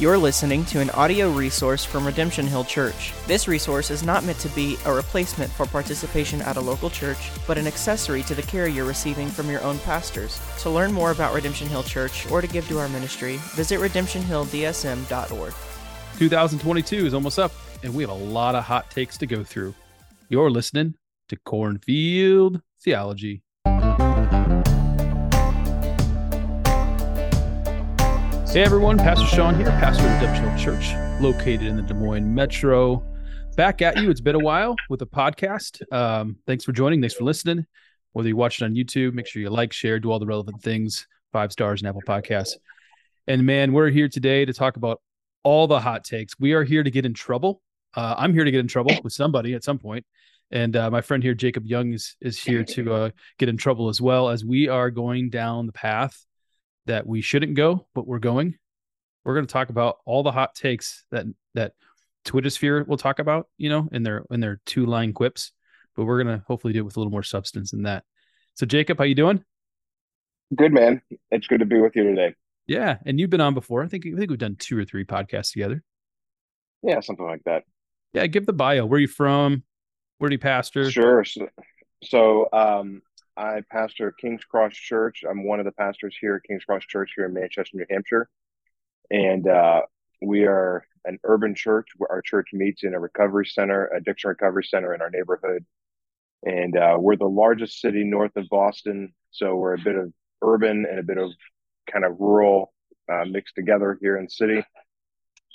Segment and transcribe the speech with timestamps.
[0.00, 3.12] You're listening to an audio resource from Redemption Hill Church.
[3.26, 7.30] This resource is not meant to be a replacement for participation at a local church,
[7.46, 10.40] but an accessory to the care you're receiving from your own pastors.
[10.60, 15.54] To learn more about Redemption Hill Church or to give to our ministry, visit redemptionhilldsm.org.
[16.18, 19.74] 2022 is almost up, and we have a lot of hot takes to go through.
[20.30, 20.94] You're listening
[21.28, 23.42] to Cornfield Theology.
[28.52, 33.00] Hey everyone, Pastor Sean here, pastor of Redemption Church, located in the Des Moines Metro.
[33.54, 34.10] Back at you.
[34.10, 35.80] It's been a while with a podcast.
[35.92, 37.00] Um, thanks for joining.
[37.00, 37.64] Thanks for listening.
[38.10, 40.60] Whether you watch it on YouTube, make sure you like, share, do all the relevant
[40.64, 41.06] things.
[41.32, 42.56] Five stars and Apple Podcasts.
[43.28, 45.00] And man, we're here today to talk about
[45.44, 46.34] all the hot takes.
[46.40, 47.62] We are here to get in trouble.
[47.94, 50.04] Uh, I'm here to get in trouble with somebody at some point.
[50.50, 53.88] And uh, my friend here, Jacob Young, is is here to uh, get in trouble
[53.90, 56.26] as well as we are going down the path
[56.86, 58.56] that we shouldn't go, but we're going.
[59.24, 61.72] We're going to talk about all the hot takes that that
[62.24, 65.52] Twittersphere will talk about, you know, in their in their two line quips.
[65.96, 68.04] But we're going to hopefully do it with a little more substance than that.
[68.54, 69.44] So, Jacob, how you doing?
[70.54, 71.02] Good man.
[71.30, 72.34] It's good to be with you today.
[72.66, 73.82] Yeah, and you've been on before.
[73.82, 75.82] I think I think we've done two or three podcasts together.
[76.82, 77.64] Yeah, something like that.
[78.12, 78.86] Yeah, give the bio.
[78.86, 79.64] Where are you from?
[80.18, 80.90] Where do you pastor?
[80.90, 81.24] Sure.
[81.24, 81.48] So,
[82.04, 83.02] so um,
[83.36, 85.24] I pastor King's Cross Church.
[85.28, 88.28] I'm one of the pastors here at King's Cross Church here in Manchester, New Hampshire.
[89.10, 89.82] And uh,
[90.22, 94.94] we are an urban church our church meets in a recovery center, addiction recovery center
[94.94, 95.64] in our neighborhood.
[96.42, 99.12] And uh, we're the largest city north of Boston.
[99.30, 101.32] So we're a bit of urban and a bit of
[101.90, 102.72] kind of rural
[103.10, 104.62] uh, mixed together here in the city.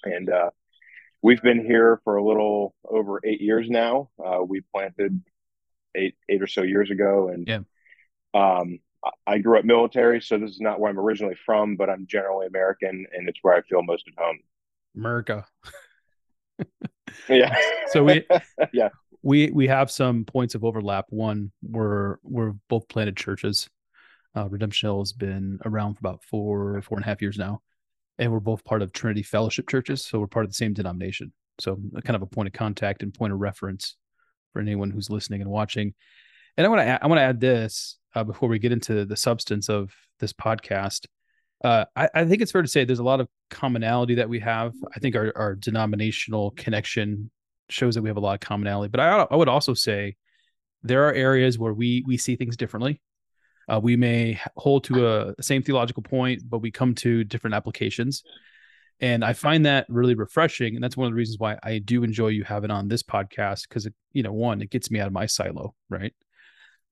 [0.03, 0.49] And uh,
[1.21, 4.09] we've been here for a little over eight years now.
[4.23, 5.21] Uh, we planted
[5.95, 7.59] eight eight or so years ago, and Yeah.
[8.33, 8.79] um,
[9.27, 12.47] I- grew up military, so this is not where I'm originally from, but I'm generally
[12.47, 14.39] American, and it's where I feel most at home.
[14.95, 15.45] America.
[17.29, 17.55] Yeah.
[17.89, 18.25] So we
[18.73, 18.89] Yeah.
[19.21, 21.05] we we have some points of overlap.
[21.09, 23.69] One, we're we're both planted churches.
[24.35, 27.61] Uh, Redemption Hill has been around for about four four and a half years now,
[28.17, 31.31] and we're both part of Trinity Fellowship churches, so we're part of the same denomination.
[31.59, 33.95] So kind of a point of contact and point of reference
[34.55, 35.93] for anyone who's listening and watching.
[36.55, 39.17] And I want to I want to add this uh, before we get into the
[39.17, 41.07] substance of this podcast.
[41.61, 44.39] Uh, I, I think it's fair to say there's a lot of commonality that we
[44.39, 44.71] have.
[44.95, 47.29] I think our, our denominational connection
[47.69, 48.89] shows that we have a lot of commonality.
[48.89, 50.15] But I, I would also say
[50.83, 53.01] there are areas where we we see things differently.
[53.67, 58.23] Uh, we may hold to a same theological point, but we come to different applications.
[59.01, 62.03] And I find that really refreshing, and that's one of the reasons why I do
[62.03, 65.13] enjoy you having on this podcast because, you know, one, it gets me out of
[65.13, 66.13] my silo, right?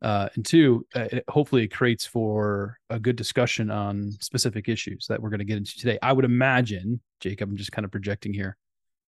[0.01, 5.05] Uh, and two, uh, it, hopefully it creates for a good discussion on specific issues
[5.07, 5.97] that we're going to get into today.
[6.01, 8.57] I would imagine, Jacob, I'm just kind of projecting here.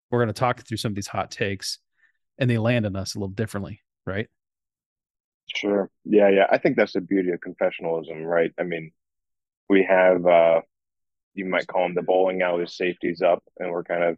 [0.10, 1.80] We're going to talk through some of these hot takes,
[2.38, 4.30] and they land on us a little differently, right?
[5.54, 5.90] Sure.
[6.06, 6.48] Yeah, yeah.
[6.50, 8.52] I think that's the beauty of confessionalism, right?
[8.58, 8.92] I mean,
[9.70, 10.62] we have uh
[11.36, 14.18] you might call them the bowling alley safeties up, and we're kind of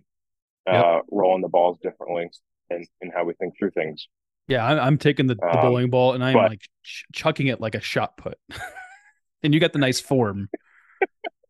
[0.68, 0.84] Yep.
[0.86, 2.30] uh rolling the balls differently
[2.70, 4.08] in, in how we think through things.
[4.50, 7.48] Yeah, I'm, I'm taking the, the Um, bowling ball and I'm but- like ch- chucking
[7.48, 8.38] it like a shot put.
[9.44, 10.50] and you got the nice form.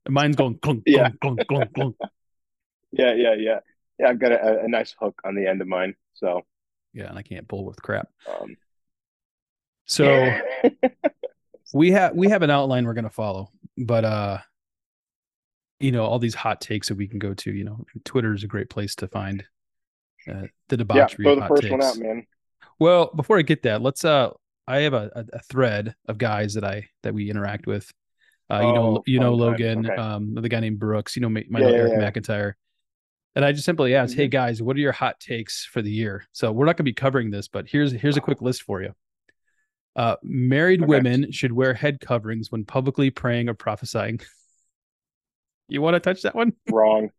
[0.06, 1.10] And mine's going clunk, Yeah.
[1.22, 1.96] clunk, clunk, clunk, clunk.
[2.92, 3.60] Yeah, yeah, yeah.
[4.00, 5.96] Yeah, I've got a, a nice hook on the end of mine.
[6.14, 6.42] So
[6.94, 8.08] Yeah, and I can't bowl with crap.
[8.40, 8.56] um
[9.86, 10.32] So
[11.74, 14.38] we have we have an outline we're gonna follow, but uh,
[15.80, 17.52] you know, all these hot takes that we can go to.
[17.52, 19.44] You know, Twitter is a great place to find
[20.28, 21.72] uh, the yeah, debauchery throw the hot first takes.
[21.72, 22.26] one out, man.
[22.80, 24.32] Well, before I get that, let's uh
[24.68, 27.90] I have a, a, thread of guys that I that we interact with.
[28.52, 29.34] Uh, you know, Oh, you know.
[29.34, 29.96] Logan, Okay.
[29.96, 31.16] um, the guy named Brooks.
[31.16, 32.12] You know, my, my Yeah, yeah, Eric yeah.
[32.12, 32.54] McIntyre.
[33.36, 34.32] And I just simply asked, "Hey Mhm.
[34.32, 36.94] guys, what are your hot takes for the year?" So we're not going to be
[36.94, 38.94] covering this, but here's here's a quick list for you.
[39.96, 40.88] Uh, married Okay.
[40.90, 44.20] women should wear head coverings when publicly praying or prophesying.
[45.68, 46.54] you want to touch that one?
[46.70, 47.10] Wrong.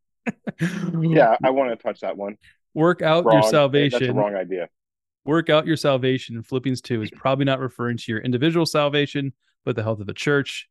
[0.61, 2.37] Yeah, I want to touch that one.
[2.75, 3.35] Work out Wrong.
[3.35, 4.17] your That's a salvation.
[4.17, 4.69] wrong idea.
[5.25, 9.33] work out your salvation in Philippians 2 is probably not referring to your individual salvation,
[9.65, 10.69] but the health of the church.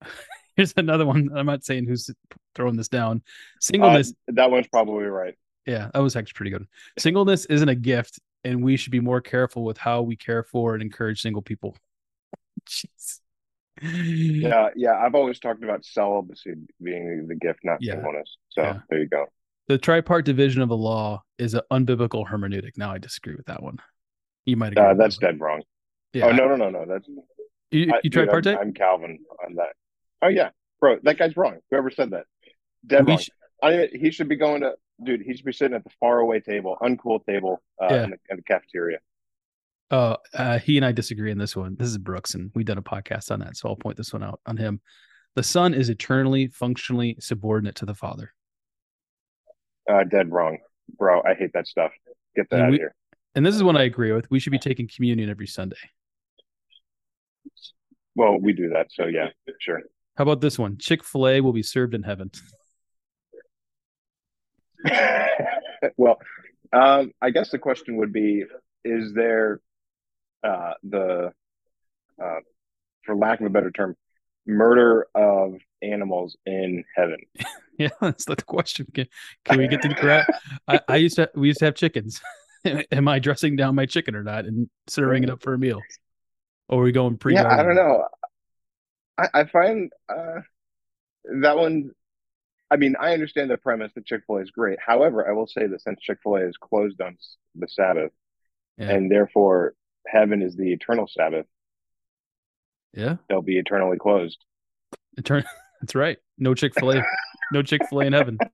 [0.56, 1.30] Here's another one.
[1.34, 2.10] I'm not saying who's
[2.54, 3.18] throwing this down.
[3.18, 3.30] Uh,
[3.60, 5.34] Singleness, that one's probably right.
[5.66, 6.66] yeah, that was actually pretty good.
[6.98, 10.74] Singleness isn't a gift, and we should be more careful with how we care for
[10.74, 11.74] and encourage single people.
[12.68, 13.20] Jeez.
[13.82, 14.94] Yeah, yeah.
[14.98, 17.96] I've always talked about celibacy being the gift, not Yeah.
[17.96, 18.36] bonus.
[18.50, 18.78] So Yeah.
[18.90, 19.26] there you go.
[19.68, 22.72] The tripart division of the law is an unbiblical hermeneutic.
[22.76, 23.78] Now I disagree with that one.
[24.44, 24.84] You might agree.
[24.84, 25.32] Uh, that's that one.
[25.34, 25.62] dead wrong.
[26.12, 26.26] Yeah.
[26.26, 26.84] Oh no, no, no, no.
[26.86, 27.08] That's
[27.70, 28.58] You, I- you dude, I'm- tripartite?
[28.58, 29.72] I'm, Calvin on that.
[30.20, 30.98] Oh yeah, bro.
[31.02, 31.58] That guy's wrong.
[31.70, 32.24] Whoever said that,
[32.86, 33.18] dead we, wrong.
[33.20, 33.30] sh-
[33.62, 35.22] I he should be going to dude.
[35.22, 38.04] He should be sitting at the far away table, uncool table uh, Yeah.
[38.04, 38.98] in, the, in the cafeteria.
[39.92, 41.76] Uh, uh, he and I disagree in this one.
[41.78, 44.22] This is Brooks, and we've done a podcast on that, so I'll point this one
[44.22, 44.80] out on him.
[45.36, 48.32] The son is eternally, functionally subordinate to the father,
[49.90, 50.58] Uh, dead wrong,
[50.96, 51.20] bro.
[51.22, 51.92] I hate that stuff.
[52.34, 52.94] Get that And out we- of here.
[53.34, 54.30] and this is one I agree with.
[54.30, 55.76] We should be taking communion every Sunday.
[58.14, 59.28] Well, we do that, so yeah,
[59.58, 59.82] sure.
[60.16, 60.78] How about this one?
[60.78, 62.30] Chick Fil A will be served in heaven.
[65.98, 66.18] well,
[66.72, 68.44] um, I guess the question would be:
[68.84, 69.60] Is there
[70.44, 71.32] uh, the,
[72.22, 72.38] uh,
[73.04, 73.96] for lack of a better term,
[74.46, 77.18] murder of animals in heaven?
[77.78, 78.86] Yeah, that's the question.
[78.94, 79.06] Can,
[79.46, 80.28] can we get to the crap?
[80.68, 82.20] I, I used to we used to have chickens.
[82.92, 85.80] Am I dressing down my chicken or not and serving it up for a meal?
[86.68, 87.32] Or are we going pre?
[87.34, 88.06] yeah, I don't know.
[89.18, 90.40] I, I find uh,
[91.40, 91.92] that one.
[92.70, 94.78] I mean, I understand the premise that Chick Fil A is great.
[94.86, 97.16] However, I will say that since Chick Fil A is closed on
[97.54, 98.12] the Sabbath,
[98.76, 98.90] Yeah.
[98.90, 99.74] and therefore
[100.06, 101.46] heaven is the eternal Sabbath,
[102.94, 104.38] Yeah, they'll be eternally closed.
[105.16, 105.44] it turn,
[105.80, 106.18] that's right.
[106.38, 107.02] No Chick Fil A,
[107.52, 108.38] no Chick Fil A in heaven.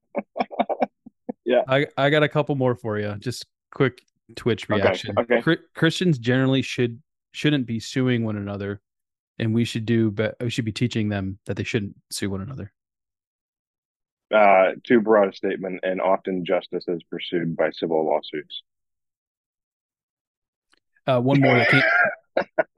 [1.45, 1.63] Yeah.
[1.67, 3.15] I I got a couple more for you.
[3.19, 4.03] Just quick
[4.37, 5.15] Twitch reaction.
[5.19, 5.41] okay.
[5.41, 7.01] Chri- Christians generally should
[7.33, 8.83] shouldn't be suing one another,
[9.39, 10.11] and we should do.
[10.11, 12.71] But we should be teaching them that they shouldn't sue one another.
[14.31, 18.63] Uh, too broad a statement, and often justice is pursued by civil lawsuits.
[21.09, 21.83] Uh, one more that came.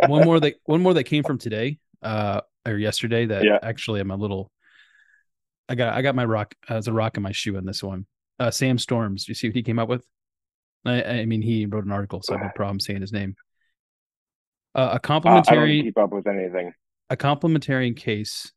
[0.08, 3.58] one more that one more that came from today uh or yesterday that Yeah.
[3.62, 4.50] actually i'm a little
[5.68, 7.82] i got i got my rock uh, as a rock in my shoe in this
[7.82, 8.06] one
[8.38, 10.06] uh sam storms you see what he came up with
[10.86, 13.34] i i mean he wrote an article so i have no problem saying his name
[14.74, 16.72] uh, a Uh, complementary keep up with anything.
[17.10, 18.52] a complementarian case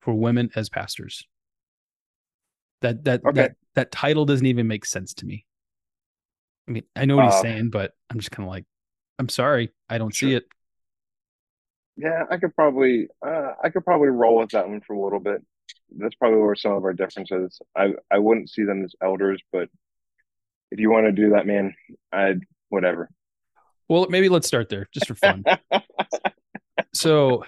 [0.00, 1.26] for women as pastors
[2.80, 3.34] that that Okay.
[3.42, 5.44] that that title doesn't even make sense to me
[6.68, 8.64] i mean i know what he's Uh, saying but i'm just kind of like
[9.18, 10.44] i'm sorry i don't see it
[11.96, 15.18] Yeah, I could probably, uh, I could probably roll with that one for a little
[15.18, 15.42] bit.
[15.96, 17.58] That's probably where some of our differences.
[17.74, 19.70] I, I wouldn't see them as elders, but
[20.70, 21.74] if you want to do that, man,
[22.12, 22.34] I,
[22.68, 23.08] whatever.
[23.88, 25.42] Well, maybe let's start there just for fun.
[26.92, 27.44] so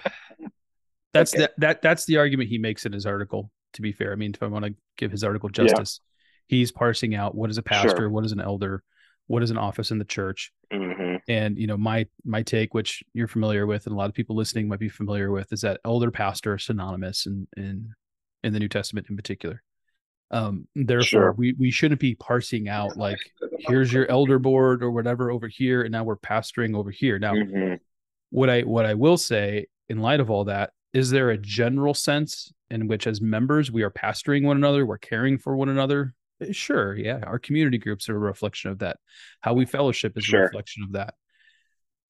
[1.13, 1.41] that's Okay.
[1.43, 3.51] that that that's the argument he makes in his article.
[3.73, 5.65] To be fair, I mean, if I want to give his article Yeah.
[5.65, 5.99] justice,
[6.47, 8.09] he's parsing out what is a pastor, Sure.
[8.09, 8.81] what is an elder,
[9.27, 13.03] what is an office in the church, hmm and you know my my take, which
[13.13, 15.79] you're familiar with, and a lot of people listening might be familiar with, is that
[15.85, 17.93] elder pastor are synonymous in in
[18.43, 19.61] in the New Testament in particular.
[20.31, 21.31] Um, therefore, Sure.
[21.33, 23.19] we we shouldn't be parsing out like
[23.59, 27.19] here's your elder board or whatever over here, and now we're pastoring over here.
[27.19, 27.73] Now, hmm
[28.31, 31.93] what I what I will say in light of all that is there a general
[31.95, 36.13] sense in which as members we are pastoring one another, we're caring for one another?
[36.41, 37.19] Eh, Sure, yeah.
[37.23, 38.97] Our community groups are a reflection of that.
[39.41, 41.15] How we fellowship is a reflection of that.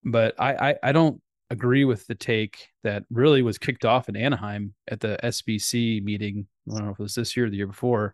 [0.04, 4.16] But I, I I don't agree with the take that really was kicked off in
[4.16, 6.48] Anaheim at the SBC meeting.
[6.70, 8.14] I don't know if it was this year or the year before,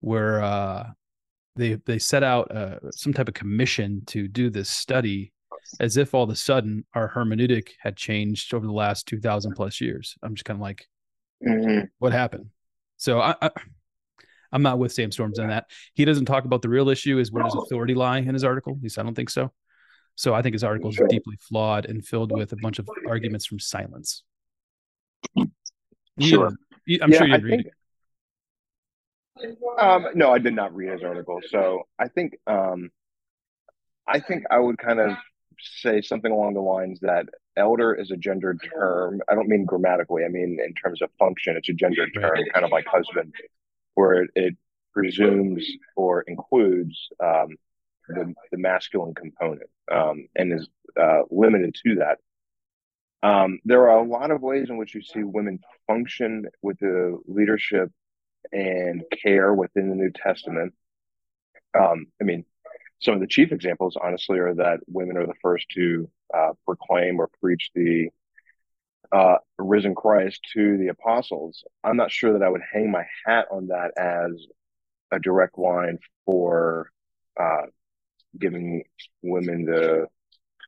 [0.00, 0.90] where uh
[1.56, 5.32] they they set out uh, some type of commission to do this study
[5.80, 9.80] as if all of a sudden our hermeneutic had changed over the last 2000 plus
[9.80, 10.86] years i'm just kind of like
[11.44, 12.46] hmm what happened
[12.96, 13.50] so I, I
[14.52, 17.32] i'm not with sam storms on that he doesn't talk about the real issue is
[17.32, 19.50] where does authority lie in his article at least i don't think so
[20.14, 21.08] so i think his article is Sure.
[21.08, 24.22] deeply flawed and filled with a bunch of arguments from silence
[26.20, 26.50] Sure.
[26.84, 27.72] you- i'm sure you read think, it
[29.78, 31.40] um, no, I did not read his article.
[31.48, 32.90] So I think, um,
[34.06, 35.16] I think I would kind of
[35.58, 39.20] say something along the lines that elder is a gendered term.
[39.28, 40.24] I don't mean grammatically.
[40.24, 42.22] I mean in terms of function, it's a gendered Right.
[42.22, 43.34] term, kind of like husband,
[43.94, 44.56] where it, it
[44.92, 47.56] presumes or includes um,
[48.08, 50.68] the the masculine component um, and is
[51.00, 52.18] uh, limited to that.
[53.22, 57.18] Um, there are a lot of ways in which you see women function with the
[57.26, 57.90] leadership
[58.50, 60.74] and care within the New Testament.
[61.78, 62.44] Um, I mean,
[63.00, 67.20] some of the chief examples, honestly, are that women are the first to uh, proclaim
[67.20, 68.08] or preach the
[69.12, 71.64] uh, risen Christ to the apostles.
[71.84, 74.32] I'm not sure that I would hang my hat on that as
[75.10, 76.90] a direct line for
[77.38, 77.66] uh,
[78.38, 78.84] giving
[79.22, 80.06] women the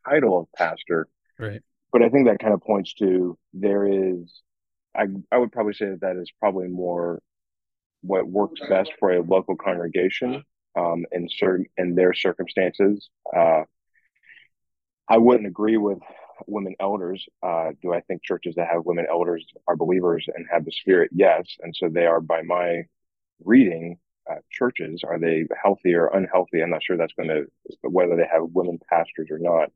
[0.07, 1.09] title of pastor
[1.39, 1.63] right
[1.95, 4.43] but I think that kind of points to there is,
[4.97, 7.23] I I would probably say that that is probably more
[8.01, 10.43] what works best for a local congregation
[10.77, 13.09] um, in certain in their circumstances.
[13.35, 13.63] Uh,
[15.09, 16.01] I wouldn't agree with
[16.47, 17.27] women elders.
[17.43, 21.11] Uh, do I think churches that have women elders are believers and have the Spirit?
[21.13, 22.85] Yes, and so they are by my
[23.45, 23.99] reading
[24.31, 25.03] uh, churches.
[25.07, 26.63] Are they healthy or unhealthy?
[26.63, 27.47] I'm not sure that's going to
[27.83, 29.71] whether they have women pastors or not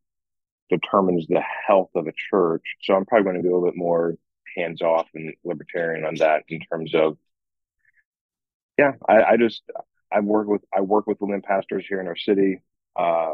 [0.70, 2.62] determines the health of a church.
[2.82, 4.14] So I'm probably going to be a little bit more
[4.56, 7.16] hands off and libertarian on that in terms of
[8.78, 9.62] yeah, I, I just
[10.12, 12.60] I work with I work with women pastors here in our city.
[12.96, 13.32] Uh,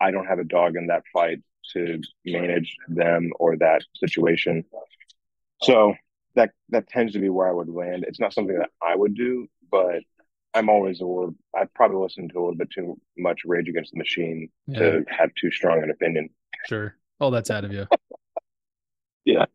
[0.00, 1.40] I don't have a dog in that fight
[1.72, 4.64] to manage them or that situation.
[5.62, 5.94] So
[6.34, 8.04] that that tends to be where I would land.
[8.06, 10.02] It's not something that I would do, but
[10.52, 11.34] I'm always a little.
[11.54, 14.78] I probably listen to a little bit too much Rage Against the Machine yeah.
[14.78, 16.28] to have too strong an opinion.
[16.66, 16.96] Sure.
[17.20, 17.86] Oh, that's out of you.
[19.24, 19.46] yeah.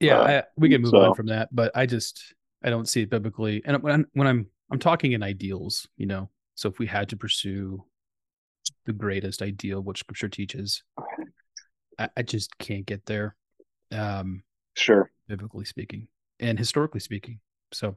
[0.00, 0.98] Yeah, uh, I, we can move so.
[0.98, 3.62] on from that, but I just I don't see it biblically.
[3.64, 6.30] And when I'm, when I'm I'm talking in ideals, you know.
[6.56, 7.84] So if we had to pursue
[8.86, 10.82] the greatest ideal what scripture teaches,
[11.98, 13.36] I, I just can't get there.
[13.92, 14.42] Um
[14.74, 15.10] sure.
[15.28, 16.08] Biblically speaking
[16.40, 17.40] and historically speaking.
[17.72, 17.96] So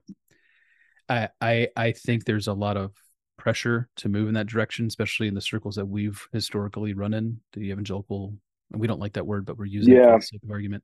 [1.10, 2.91] I I I think there's a lot of
[3.38, 7.39] pressure to move in that direction, especially in the circles that we've historically run in,
[7.53, 8.34] the evangelical.
[8.72, 10.01] And we don't like that word, but we're using yeah.
[10.01, 10.84] it for the sake of argument.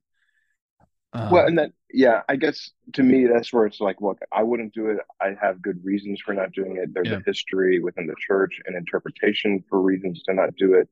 [1.13, 4.43] Um, well, and then yeah, I guess to me that's where it's like, look, I
[4.43, 4.97] wouldn't do it.
[5.21, 6.93] I have good reasons for not doing it.
[6.93, 7.17] There's yeah.
[7.17, 10.89] a history within the church and interpretation for reasons to not do it.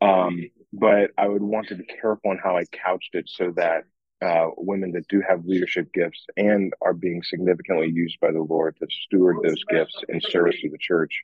[0.00, 3.84] Um, but I would want to be careful on how I couched it so that
[4.22, 8.76] uh, women that do have leadership gifts and are being significantly used by the Lord
[8.78, 11.22] to steward those gifts in service to the church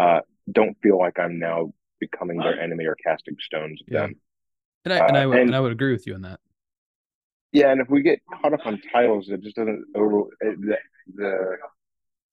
[0.00, 0.20] uh,
[0.50, 4.00] don't feel like I'm now becoming their enemy or casting stones at yeah.
[4.00, 4.16] them.
[4.84, 6.40] And I, and, I uh, would, and, and I would agree with you on that.
[7.52, 10.76] Yeah, and if we get caught up on titles, it just doesn't over the,
[11.14, 11.56] the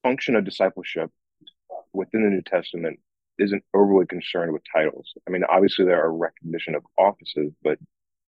[0.04, 1.10] function of discipleship
[1.94, 3.00] within the New Testament
[3.40, 5.14] isn't overly concerned with titles.
[5.28, 7.78] I mean, obviously there are recognition of offices, but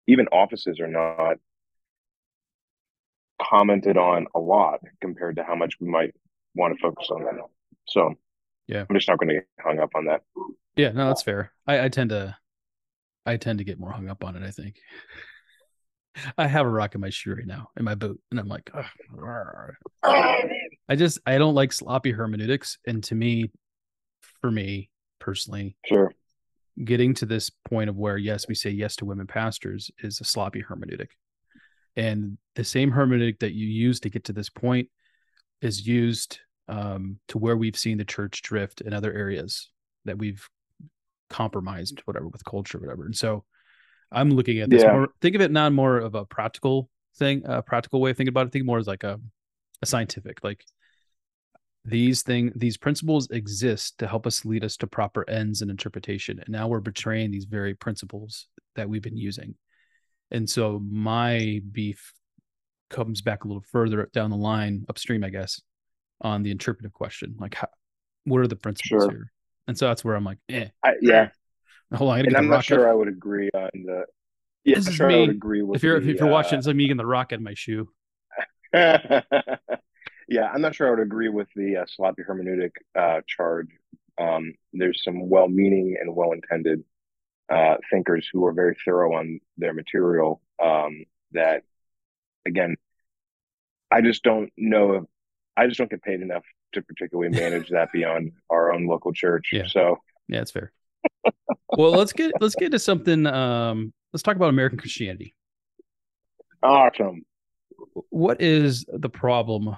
[0.07, 1.37] even offices are not
[3.41, 6.13] commented on a lot compared to how much we might
[6.55, 7.39] want to focus on them.
[7.87, 8.15] So
[8.67, 10.21] yeah, I'm just not going to get hung up on that.
[10.75, 11.51] Yeah, no, that's fair.
[11.65, 12.35] I, I tend to,
[13.25, 14.43] I tend to get more hung up on it.
[14.43, 14.75] I think.
[16.37, 18.69] I have a rock in my shoe right now in my boot, and I'm like,
[20.03, 23.51] I just I don't like sloppy hermeneutics, and to me,
[24.41, 26.13] for me personally, sure,
[26.83, 30.23] getting to this point of where yes, we say yes to women pastors is a
[30.23, 31.09] sloppy hermeneutic,
[31.95, 34.89] and the same hermeneutic that you use to get to this point
[35.61, 39.69] is used um, to where we've seen the church drift in other areas
[40.05, 40.47] that we've
[41.29, 43.43] compromised, whatever, with culture, whatever, and so
[44.11, 44.91] I'm looking at this yeah.
[44.91, 45.09] more.
[45.21, 48.47] Think of it not more of a practical thing, a practical way of thinking about
[48.47, 48.53] it.
[48.53, 49.19] Think more as like a,
[49.81, 50.63] a scientific, like
[51.85, 56.39] these thing, these principles exist to help us lead us to proper ends and interpretation.
[56.39, 59.55] And now we're betraying these very principles that we've been using.
[60.31, 62.13] And so my beef
[62.89, 65.61] comes back a little further down the line, upstream, I guess,
[66.21, 67.35] on the interpretive question.
[67.39, 67.69] Like, how,
[68.25, 69.11] what are the principles sure.
[69.11, 69.31] here?
[69.67, 70.67] And so that's where I'm like, eh.
[70.83, 71.29] I, yeah.
[71.95, 74.05] Hold on, and I'm not sure I would agree on the.
[74.63, 75.15] Yeah, this sure me.
[75.15, 75.77] I would agree with.
[75.77, 77.55] If you're the, if you're uh, watching, it's like me getting the rock in my
[77.55, 77.89] shoe.
[78.73, 79.21] yeah,
[80.53, 83.69] I'm not sure I would agree with the uh, sloppy hermeneutic uh, charge.
[84.19, 86.83] Um, there's some well-meaning and well-intended
[87.49, 90.41] uh, thinkers who are very thorough on their material.
[90.61, 91.63] Um, that,
[92.45, 92.75] again,
[93.89, 94.93] I just don't know.
[94.93, 95.03] If,
[95.57, 96.43] I just don't get paid enough
[96.73, 99.49] to particularly manage that beyond our own local church.
[99.51, 99.65] Yeah.
[99.67, 100.71] So yeah, it's fair
[101.77, 103.25] well, let's get let's get to something.
[103.25, 105.35] Um, let's talk about American Christianity.
[106.61, 107.23] Awesome.
[108.09, 109.75] What is the problem,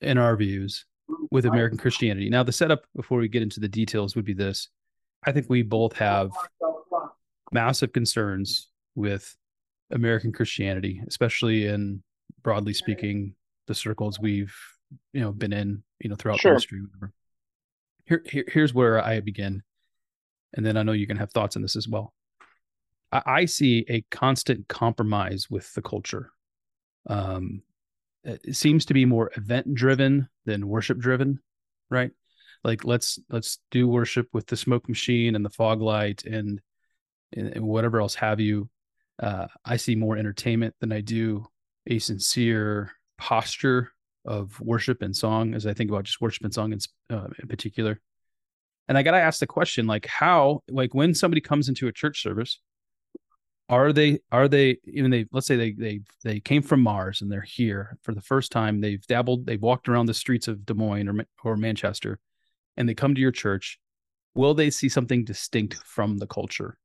[0.00, 0.86] in our views,
[1.30, 2.30] with American Christianity?
[2.30, 4.68] Now, the setup before we get into the details would be this:
[5.24, 6.30] I think we both have
[7.52, 9.36] massive concerns with
[9.90, 12.02] American Christianity, especially in
[12.42, 13.34] broadly speaking
[13.66, 14.54] the circles we've
[15.12, 16.54] you know been in you know throughout sure.
[16.54, 16.80] history.
[18.06, 19.62] Here, here, here's where I begin
[20.54, 22.12] and then I know you can have thoughts on this as well.
[23.12, 26.30] I, I see a constant compromise with the culture.
[27.06, 27.62] Um,
[28.24, 31.40] it seems to be more event driven than worship driven,
[31.90, 32.10] right?
[32.62, 36.60] Like let's let's do worship with the smoke machine and the fog light and
[37.36, 38.70] and, whatever else have you.
[39.22, 41.46] Uh, I see more entertainment than I do
[41.86, 43.92] a sincere posture
[44.24, 46.78] of worship and song as I think about just worship and song in,
[47.10, 48.00] uh, in particular.
[48.88, 51.92] And I got to ask the question like how like when somebody comes into a
[51.92, 52.60] church service
[53.68, 57.32] are they are they even they let's say they they they came from Mars and
[57.32, 60.74] they're here for the first time they've dabbled they've walked around the streets of Des
[60.74, 62.18] Moines or or Manchester
[62.76, 63.78] and they come to your church
[64.34, 66.76] will they see something distinct from the culture?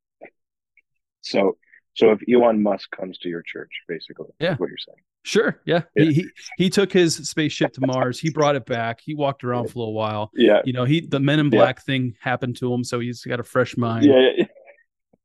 [1.21, 1.57] So
[1.99, 4.55] So if Elon Musk comes to your church, basically, Yeah.
[4.55, 4.99] what you're saying.
[5.23, 5.59] Sure.
[5.65, 5.81] Yeah.
[5.95, 6.05] Yeah.
[6.05, 6.25] He, he
[6.57, 8.19] he took his spaceship to Mars.
[8.19, 9.01] He brought it back.
[9.01, 10.31] He walked around for a little while.
[10.33, 10.61] Yeah.
[10.63, 11.57] You know, he the Men in Yeah.
[11.59, 14.05] Black thing happened to him, so he's got a fresh mind.
[14.05, 14.29] Yeah.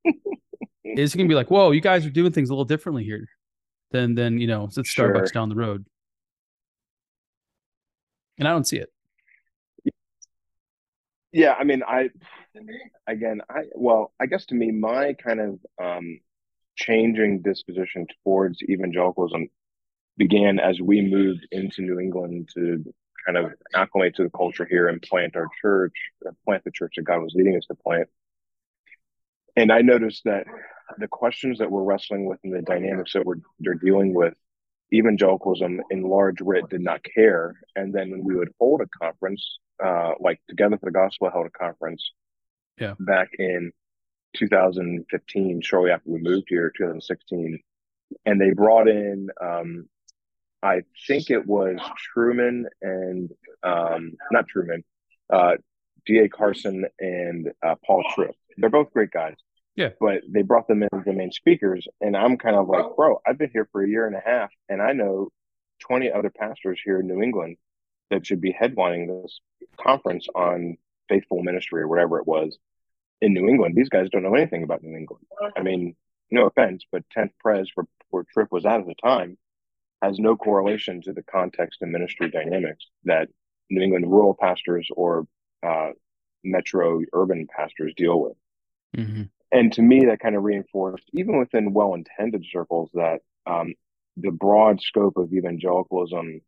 [0.05, 0.13] yeah.
[0.85, 3.29] Is he gonna be like, whoa, you guys are doing things a little differently here
[3.93, 5.13] than than you know, it's Sure.
[5.15, 5.87] Starbucks down the road.
[8.39, 8.91] And I don't see it.
[11.33, 12.11] Yeah, I mean, I
[13.07, 16.21] again, I well, I guess to me, my kind of um,
[16.77, 19.49] changing disposition towards evangelicalism
[20.17, 22.85] began as we moved into New England to
[23.27, 25.95] kind of acclimate to the culture here and plant our church,
[26.27, 28.09] uh, plant the church that God was leading us to plant.
[29.57, 30.47] And I noticed that
[30.99, 34.35] the questions that we're wrestling with and the dynamics that we're they're dealing with,
[34.93, 37.57] evangelicalism in large writ did not care.
[37.75, 41.47] And then when we would hold a conference, uh, like Together for the Gospel held
[41.47, 42.13] a conference
[42.79, 42.95] Yeah.
[42.99, 43.73] back in
[44.35, 47.59] 2015, shortly after we moved here, 2016.
[48.27, 49.89] And they brought in, um,
[50.63, 51.79] I think it was
[52.17, 53.31] Trueman and
[53.63, 54.83] um, not Trueman,
[55.31, 55.57] uh,
[56.07, 56.29] D.A.
[56.29, 58.35] Carson and uh, Paul Tripp.
[58.57, 59.37] They're both great guys.
[59.77, 59.91] Yeah.
[60.01, 61.89] But they brought them in as the main speakers.
[62.01, 64.51] And I'm kind of like, bro, I've been here for a year and a half,
[64.69, 65.31] and I know
[65.81, 67.57] 20 other pastors here in New England
[68.11, 69.41] that should be headlining this
[69.77, 70.77] conference on
[71.09, 72.57] faithful ministry or whatever it was
[73.25, 73.75] in New England.
[73.75, 75.25] These guys don't know anything about New England.
[75.57, 75.97] I mean,
[76.31, 79.39] no offense, but 10th Pres, where, where Tripp was at at the time,
[80.03, 83.29] has no correlation to the context and ministry dynamics that
[83.71, 85.27] New England rural pastors or
[85.67, 85.91] uh,
[86.43, 88.37] metro urban pastors deal with.
[88.97, 89.23] Mm-hmm.
[89.53, 93.75] And to me, that kind of reinforced, even within well intended circles, that um,
[94.17, 96.41] the broad scope of evangelicalism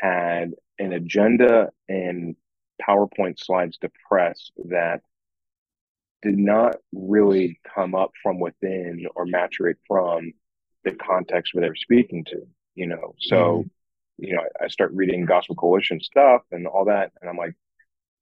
[0.00, 2.36] had an agenda and
[2.80, 5.02] PowerPoint slides to press that
[6.22, 10.32] did not really come up from within or maturate from
[10.84, 13.14] the context where they were speaking to, you know.
[13.20, 14.24] So, mm-hmm.
[14.24, 17.54] you know, I start reading Gospel Coalition stuff and all that, and I'm like,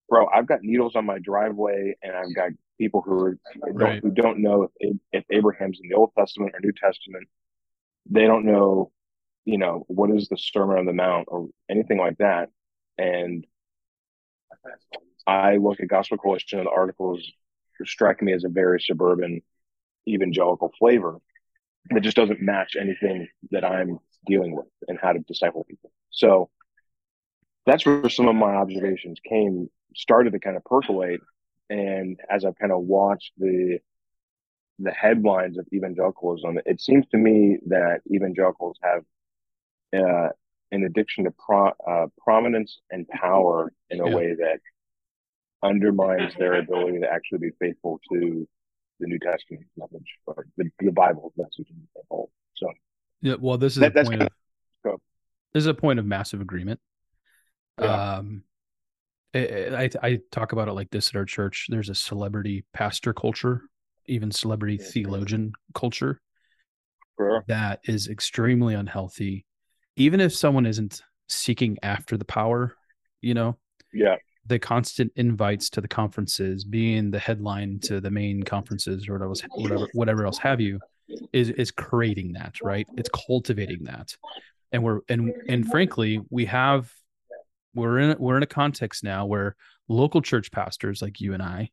[0.08, 3.38] bro, I've got needles on my driveway, and I've got people who are
[3.78, 7.28] don't, who don't know if, if Abraham's in the Old Testament or New Testament.
[8.08, 8.90] They don't know,
[9.44, 12.48] you know, what is the Sermon on the Mount or anything like that.
[12.98, 13.46] And
[15.26, 17.30] I look at Gospel Coalition and the articles
[17.86, 19.42] strike me as a very suburban
[20.08, 21.18] evangelical flavor
[21.90, 25.92] that just doesn't match anything that I'm dealing with and how to disciple people.
[26.10, 26.50] So
[27.66, 31.20] that's where some of my observations came, started to kind of percolate.
[31.68, 33.78] And as I've kind of watched the
[34.82, 39.02] the headlines of evangelicalism, it seems to me that evangelicals have
[39.94, 40.30] uh,
[40.72, 44.14] an addiction to pro- uh, prominence and power in a Yeah.
[44.14, 44.60] way that
[45.62, 48.48] undermines their ability to actually be faithful to
[48.98, 52.30] the New Testament message or the, the Bible message in the whole.
[52.56, 52.68] So
[53.22, 54.28] Yeah, well, this is That- a point of
[54.84, 55.00] of-
[55.52, 56.80] this is a point of massive agreement.
[57.78, 58.16] Yeah.
[58.16, 58.44] Um,
[59.34, 59.38] I,
[59.74, 61.66] I I talk about it like this at our church.
[61.68, 63.62] There's a celebrity pastor culture,
[64.06, 64.92] even celebrity Mhm.
[64.92, 66.20] theologian culture
[67.16, 67.44] sure.
[67.48, 69.44] that is extremely unhealthy.
[69.96, 72.74] Even if someone isn't seeking after the power,
[73.20, 73.56] you know,
[73.92, 79.14] yeah, the constant invites to the conferences, being the headline to the main conferences or
[79.14, 80.80] whatever, whatever, whatever else have you,
[81.32, 82.86] is is creating that, right?
[82.96, 84.16] It's cultivating that,
[84.72, 86.92] and we're and and frankly, we have
[87.74, 89.56] we're in we're in a context now where
[89.88, 91.70] local church pastors like you and I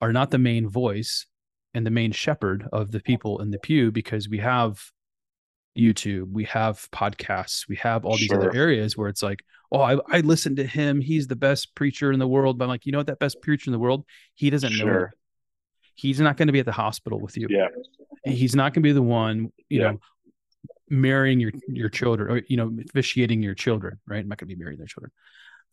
[0.00, 1.26] are not the main voice
[1.72, 4.80] and the main shepherd of the people in the pew because we have
[5.76, 9.98] YouTube, we have podcasts, we have all these other areas where it's like, oh, I,
[10.08, 11.00] I listened to him.
[11.00, 12.58] He's the best preacher in the world.
[12.58, 13.08] But I'm like, you know what?
[13.08, 14.84] That best preacher in the world, he doesn't know.
[14.84, 15.04] Sure.
[15.06, 15.18] it.
[15.96, 17.46] He's not going to be at the hospital with you.
[17.50, 17.68] yeah,
[18.24, 19.90] He's not going to be the one, you Yeah.
[19.92, 20.00] know,
[20.90, 24.18] marrying your your children or you know, officiating your children, right?
[24.20, 25.10] I'm not going to be marrying their children,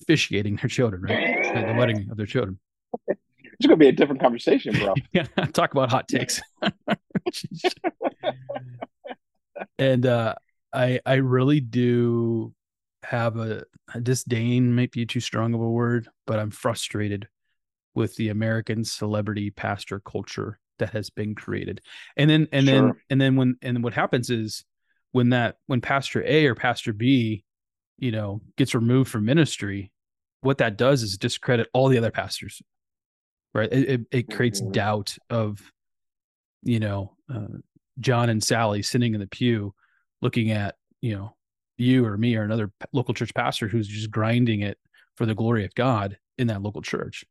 [0.02, 1.46] officiating their children, right?
[1.56, 2.60] At the wedding of their children.
[3.08, 4.94] it's gonna be a different conversation, bro.
[5.14, 6.42] Yeah, talk about hot takes.
[9.78, 10.36] and uh
[10.74, 12.54] I I really do
[13.04, 17.28] have a, a disdain, might be too strong of a word, but I'm frustrated
[17.94, 21.82] with the American celebrity pastor culture that has been created.
[22.16, 24.64] And then and then and then when and what happens is
[25.12, 27.44] when that when Pastor A or Pastor B,
[27.98, 29.92] you know, gets removed from ministry,
[30.42, 32.62] what that does is discredit all the other pastors.
[33.54, 33.72] Right.
[33.72, 34.72] It it, it creates Mhm.
[34.72, 35.60] doubt of,
[36.64, 37.58] you know, uh,
[38.02, 39.74] John and Sally sitting in the pew
[40.22, 41.36] looking at, you know,
[41.78, 44.78] you or me or another local church pastor who's just grinding it
[45.16, 47.24] for the glory of God in that local church.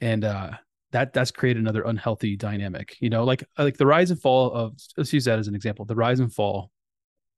[0.00, 0.52] And uh
[0.92, 2.96] that that's created another unhealthy dynamic.
[3.00, 5.84] You know, like like the rise and fall of let's use that as an example.
[5.84, 6.70] The rise and fall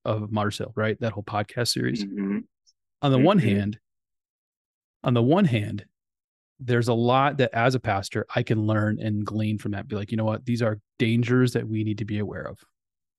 [0.04, 0.98] of Mars Hill, right?
[1.00, 2.04] That whole podcast series.
[2.04, 2.44] Mhm.
[3.02, 3.42] On the one Mhm.
[3.42, 3.78] hand,
[5.02, 5.84] on the one hand,
[6.60, 9.88] there's a lot that as a pastor I can learn and glean from that.
[9.88, 12.58] Be like, you know what, these are dangers that we need to be aware of.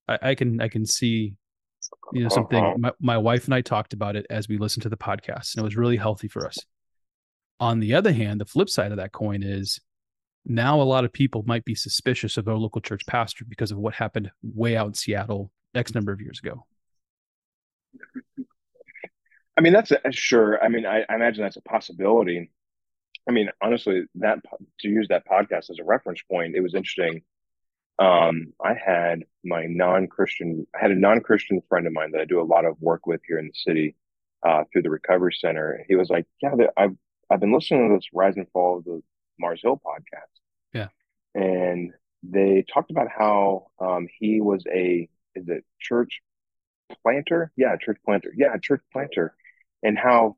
[0.08, 1.36] I, I can I can see
[2.12, 2.76] you know something Uh-huh.
[2.78, 5.62] my, my wife and i talked about it as we listened to the podcast and
[5.62, 6.58] it was really healthy for us
[7.62, 9.80] on the other hand the flip side of that coin is
[10.46, 13.78] now a lot of people might be suspicious of their local church pastor because of
[13.78, 16.66] what happened way out in seattle x number of years ago
[19.56, 20.64] I mean, that's a, sure.
[20.64, 22.52] I mean, I, I imagine that's a possibility.
[23.28, 24.40] I mean, honestly, that
[24.80, 27.22] to use that podcast as a reference point, it was interesting.
[28.00, 32.42] Um, I had my non-Christian, I had a non-Christian friend of mine that I do
[32.42, 33.96] a lot of work with here in the city,
[34.46, 35.84] uh, through the Recovery Center.
[35.88, 36.96] He was like, "Yeah, I've
[37.30, 39.02] I've been listening to this Rise and Fall of the
[39.40, 40.32] Mars Hill podcast."
[40.74, 40.90] Yeah.
[41.36, 46.22] and they talked about how um, he was a is it church
[47.04, 47.52] planter?
[47.58, 48.34] Yeah, church planter.
[48.36, 49.36] Yeah, church planter,
[49.84, 50.38] and how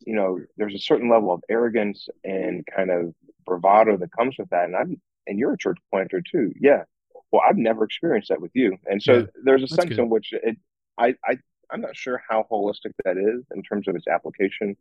[0.00, 3.14] you know there's a certain level of arrogance and kind of
[3.46, 4.64] bravado that comes with that.
[4.64, 6.52] And I'm and you're a church planter too.
[6.60, 6.84] Yeah.
[7.30, 9.98] Well, I've never experienced that with you, and so Yeah, there's a sense good.
[9.98, 10.56] in which it.
[10.96, 11.38] I, I
[11.70, 14.76] I'm not sure how holistic that is in terms of its application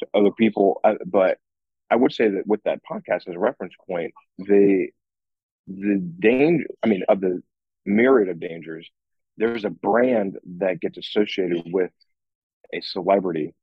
[0.00, 1.38] to other people, uh, but
[1.90, 4.88] I would say that with that podcast as a reference point, the
[5.66, 6.66] the danger.
[6.82, 7.42] I mean, of the
[7.86, 8.90] myriad of dangers,
[9.38, 11.90] there's a brand that gets associated with
[12.74, 13.54] a celebrity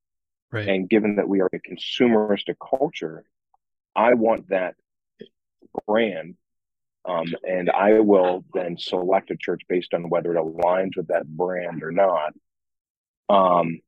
[0.51, 3.23] right and given that we are a consumeristic culture,
[3.95, 4.75] I want that
[5.87, 6.35] brand.
[7.05, 11.25] Um, and I will then select a church based on whether it aligns with that
[11.25, 12.33] brand or not.
[13.29, 13.79] Um,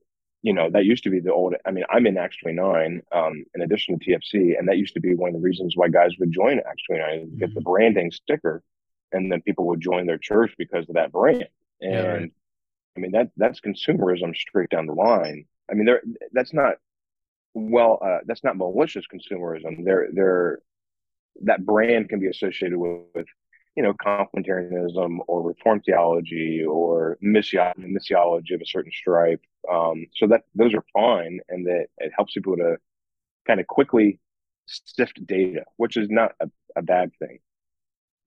[0.41, 3.43] you know, that used to be the old, I mean, I'm in Acts 29, um,
[3.53, 6.13] in addition to TFC, and that used to be one of the reasons why guys
[6.19, 8.63] would join Acts 29, is get the branding sticker,
[9.11, 11.47] and then people would join their church because of that brand.
[11.79, 12.31] And Yeah, right.
[12.97, 15.45] I mean, that that's consumerism straight down the line.
[15.71, 15.87] I mean,
[16.33, 16.75] that's not
[17.53, 19.83] well, uh, that's not malicious consumerism.
[19.83, 20.59] There, there,
[21.43, 23.25] that brand can be associated with, with
[23.75, 29.41] you know, complementarianism or reform theology or missio- missiology of a certain stripe.
[29.71, 32.77] Um, so that those are fine, and that it helps people to
[33.47, 34.19] kind of quickly
[34.65, 37.39] sift data, which is not a, a bad thing.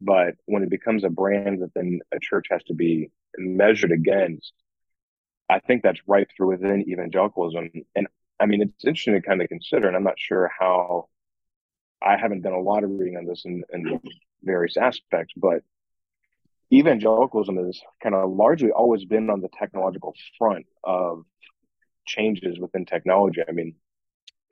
[0.00, 4.52] But when it becomes a brand that then a church has to be measured against,
[5.48, 7.70] I think that's ripe through within evangelicalism.
[7.94, 8.08] And
[8.40, 11.08] I mean, it's interesting to kind of consider, and I'm not sure how.
[12.02, 13.98] I haven't done a lot of reading on this in, in
[14.42, 15.62] various aspects, but
[16.70, 21.24] evangelicalism has kind of largely always been on the technological front of
[22.06, 23.40] changes within technology.
[23.48, 23.74] I mean,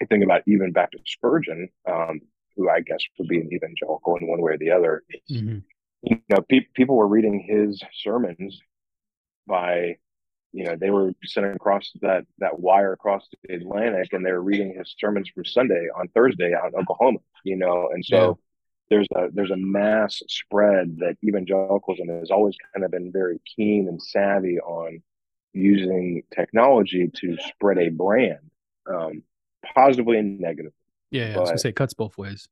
[0.01, 2.21] I think about even back to Spurgeon, um,
[2.57, 5.03] who I guess would be an evangelical in one way or the other.
[5.31, 5.63] Mhm.
[6.03, 8.61] You know, pe- people were reading his sermons
[9.47, 9.99] by
[10.53, 14.43] you know they were sitting across that that wire across the Atlantic, and they were
[14.43, 17.19] reading his sermons from Sunday on Thursday out in Oklahoma.
[17.45, 18.35] You know, and so Yeah.
[18.91, 23.89] there's a there's a mass spread that evangelicalism has always kind of been very keen
[23.89, 25.03] and savvy on
[25.55, 28.51] using technology to spread a brand,
[28.87, 29.23] um,
[29.75, 30.73] positively and negatively.
[31.11, 32.49] yeah, yeah i was gonna say it cuts both ways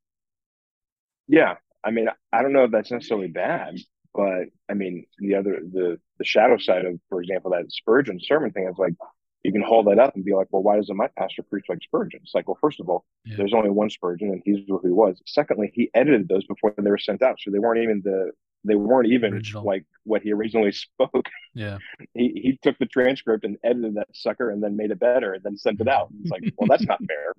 [1.29, 3.77] Yeah, I mean, I don't know if that's necessarily bad,
[4.15, 8.51] but I mean, the other the the shadow side of, for example, that Spurgeon sermon
[8.53, 8.95] thing is like
[9.43, 11.83] you can hold that up and be like, well, why doesn't my pastor preach like
[11.83, 12.21] Spurgeon?
[12.23, 13.37] It's like, well, first of all, Yeah.
[13.39, 15.21] there's only one Spurgeon, and he's who he was.
[15.27, 18.33] Secondly, he edited those before they were sent out, so they weren't even the
[18.65, 19.65] they weren't even Original.
[19.65, 21.29] like what he originally spoke.
[21.55, 21.79] yeah
[22.15, 25.43] He he took the transcript and edited that sucker, and then made it better, and
[25.43, 26.09] then sent it out.
[26.23, 27.33] It's like, well, that's not fair.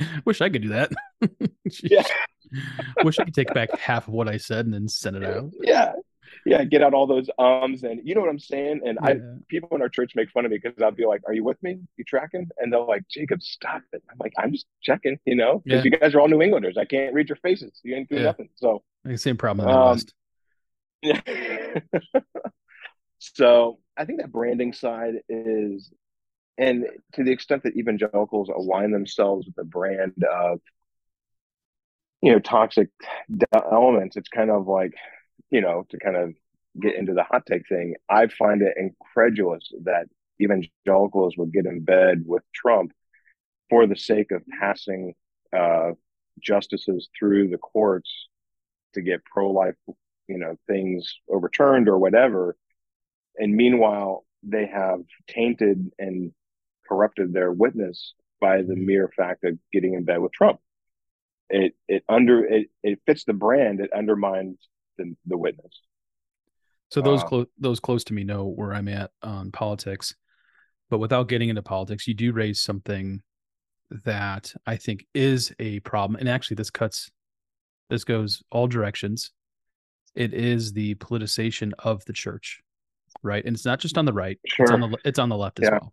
[0.24, 0.90] wish i could do that
[1.82, 2.02] Yeah.
[3.02, 5.50] wish i could take back half of what i said and then send it out
[5.60, 5.92] yeah
[6.46, 9.16] yeah get out all those ums and you know what i'm saying and i
[9.48, 11.60] people in our church make fun of me because i'll be like are you with
[11.62, 15.34] me you tracking and they're like jacob stop it i'm like i'm just checking you
[15.34, 15.90] know because Yeah.
[15.92, 18.28] you guys are all new englanders i can't read your faces you ain't doing Yeah.
[18.28, 18.82] nothing so
[19.16, 19.98] same problem Um.
[21.02, 21.20] Yeah
[23.18, 25.90] so i think that branding side is
[26.56, 30.60] and to the extent that evangelicals align themselves with the brand of
[32.22, 32.88] you know toxic
[33.52, 34.94] elements it's kind of like
[35.50, 36.34] you know to kind of
[36.80, 40.06] get into the hot take thing i find it incredulous that
[40.40, 42.92] evangelicals would get in bed with trump
[43.70, 45.14] for the sake of passing
[45.56, 45.90] uh,
[46.40, 48.28] justices through the courts
[48.94, 49.74] to get pro-life
[50.28, 52.56] you know things overturned or whatever
[53.36, 56.32] and meanwhile they have tainted and
[56.86, 60.60] corrupted their witness by the mere fact of getting in bed with trump
[61.50, 63.80] it it under it, it fits the brand.
[63.80, 64.56] It undermines
[64.96, 65.80] the the witness.
[66.90, 70.14] So those uh, close those close to me know where I'm at on politics,
[70.90, 73.22] but without getting into politics, you do raise something
[74.04, 76.18] that I think is a problem.
[76.20, 77.10] And actually, this cuts
[77.90, 79.32] this goes all directions.
[80.14, 82.60] It is the politicization of the church,
[83.22, 83.44] right?
[83.44, 84.64] And it's not just on the right; sure.
[84.64, 85.92] it's on the it's on the left as well.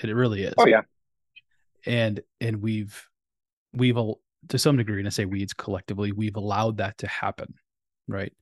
[0.00, 0.54] And it really is.
[0.58, 0.82] Oh yeah.
[1.86, 3.08] And and we've
[3.72, 3.98] we've
[4.48, 7.54] to some degree, and I say weeds collectively, we've allowed that to happen,
[8.08, 8.32] right?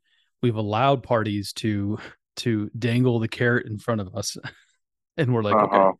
[0.42, 1.98] We've allowed parties to
[2.36, 4.36] to dangle the carrot in front of us,
[5.16, 5.76] and we're like, uh-huh.
[5.76, 5.96] okay.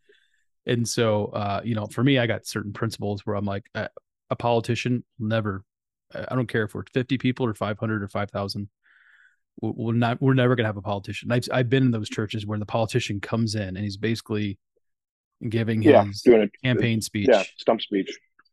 [0.66, 3.88] And so, uh, you know, for me, I got certain principles where I'm like, a,
[4.28, 5.64] a politician never
[6.14, 8.68] I don't care if we're 50 people or 500 or 5,000.
[9.60, 10.20] We're not.
[10.22, 11.30] We're never going to have a politician.
[11.30, 14.58] I've I've been in those churches where the politician comes in and he's basically
[15.48, 17.28] giving yeah, his doing a, campaign speech.
[17.30, 18.10] Yeah, stump speech.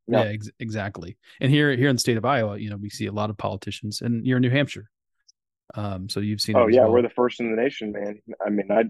[0.08, 1.18] Yeah, yeah ex- exactly.
[1.40, 3.38] And here here in the state of Iowa, you know, we see a lot of
[3.38, 4.90] politicians, and you're in New Hampshire.
[5.76, 6.58] Um, so you've seen.
[6.58, 6.94] Oh yeah, well.
[6.94, 8.22] we're the first in the nation, man.
[8.46, 8.84] I mean, I,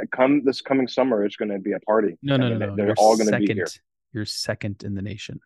[0.00, 2.16] I come this coming summer, it's going to be a party.
[2.22, 2.76] No, no, I mean, no, no.
[2.76, 3.66] They're you're all going to be here.
[4.12, 5.40] You're second in the nation.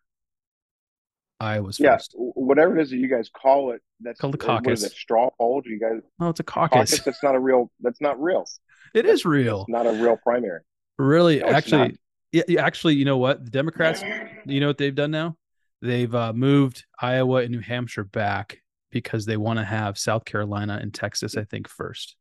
[1.39, 2.13] Iowa's yeah, first.
[2.15, 3.81] whatever it is that you guys call it.
[3.99, 4.65] That's called the caucus.
[4.65, 4.91] What is it?
[4.93, 5.61] Straw poll?
[5.61, 6.01] Do you guys?
[6.19, 6.91] Oh, it's a caucus.
[6.91, 7.05] caucus.
[7.05, 7.71] That's not a real.
[7.81, 8.45] That's not real.
[8.93, 9.65] It is real.
[9.67, 10.61] not a real primary.
[10.97, 11.97] Really, no, actually,
[12.31, 13.43] yeah, actually, you know what?
[13.45, 14.03] The Democrats,
[14.45, 15.37] you know what they've done now?
[15.81, 20.79] They've uh, moved Iowa and New Hampshire back because they want to have South Carolina
[20.81, 22.15] and Texas, I think, first.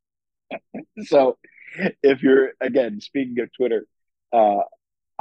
[1.05, 1.39] so,
[2.03, 3.87] if you're again speaking of Twitter,
[4.33, 4.61] uh,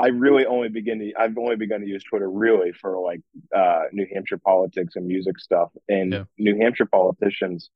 [0.02, 3.22] I really only begin to I've only begun to use Twitter really for like
[3.56, 5.70] uh, New Hampshire politics and music stuff.
[5.88, 6.24] And yeah.
[6.40, 7.70] New Hampshire politicians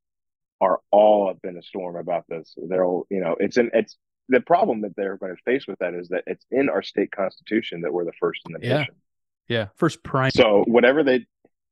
[0.60, 2.56] are all up in a storm about this.
[2.58, 3.96] They're all, you know, it's an it's
[4.28, 7.12] the problem that they're going to face with that is that it's in our state
[7.12, 8.78] constitution that we're the first in the yeah.
[8.80, 8.96] nation.
[9.48, 10.32] Yeah, first prime.
[10.32, 11.28] So whatever they,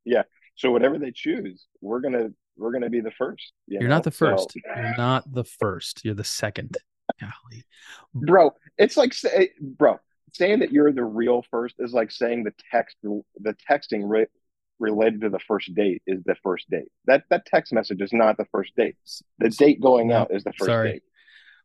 [0.06, 0.24] yeah.
[0.56, 3.54] So whatever they choose, we're gonna we're gonna be the first.
[3.66, 4.52] You are not the first.
[4.52, 6.06] So, You're not the first.
[6.06, 6.78] You're the second.
[7.20, 7.66] Golly.
[8.14, 10.00] Bro, it's like say, bro,
[10.34, 14.28] saying that you're the real first is like saying the text the texting re-
[14.80, 16.90] related to the first date is the first date.
[17.06, 18.96] That that text message is not the first date.
[19.40, 20.92] The date going out is the first Sorry.
[20.94, 21.04] date.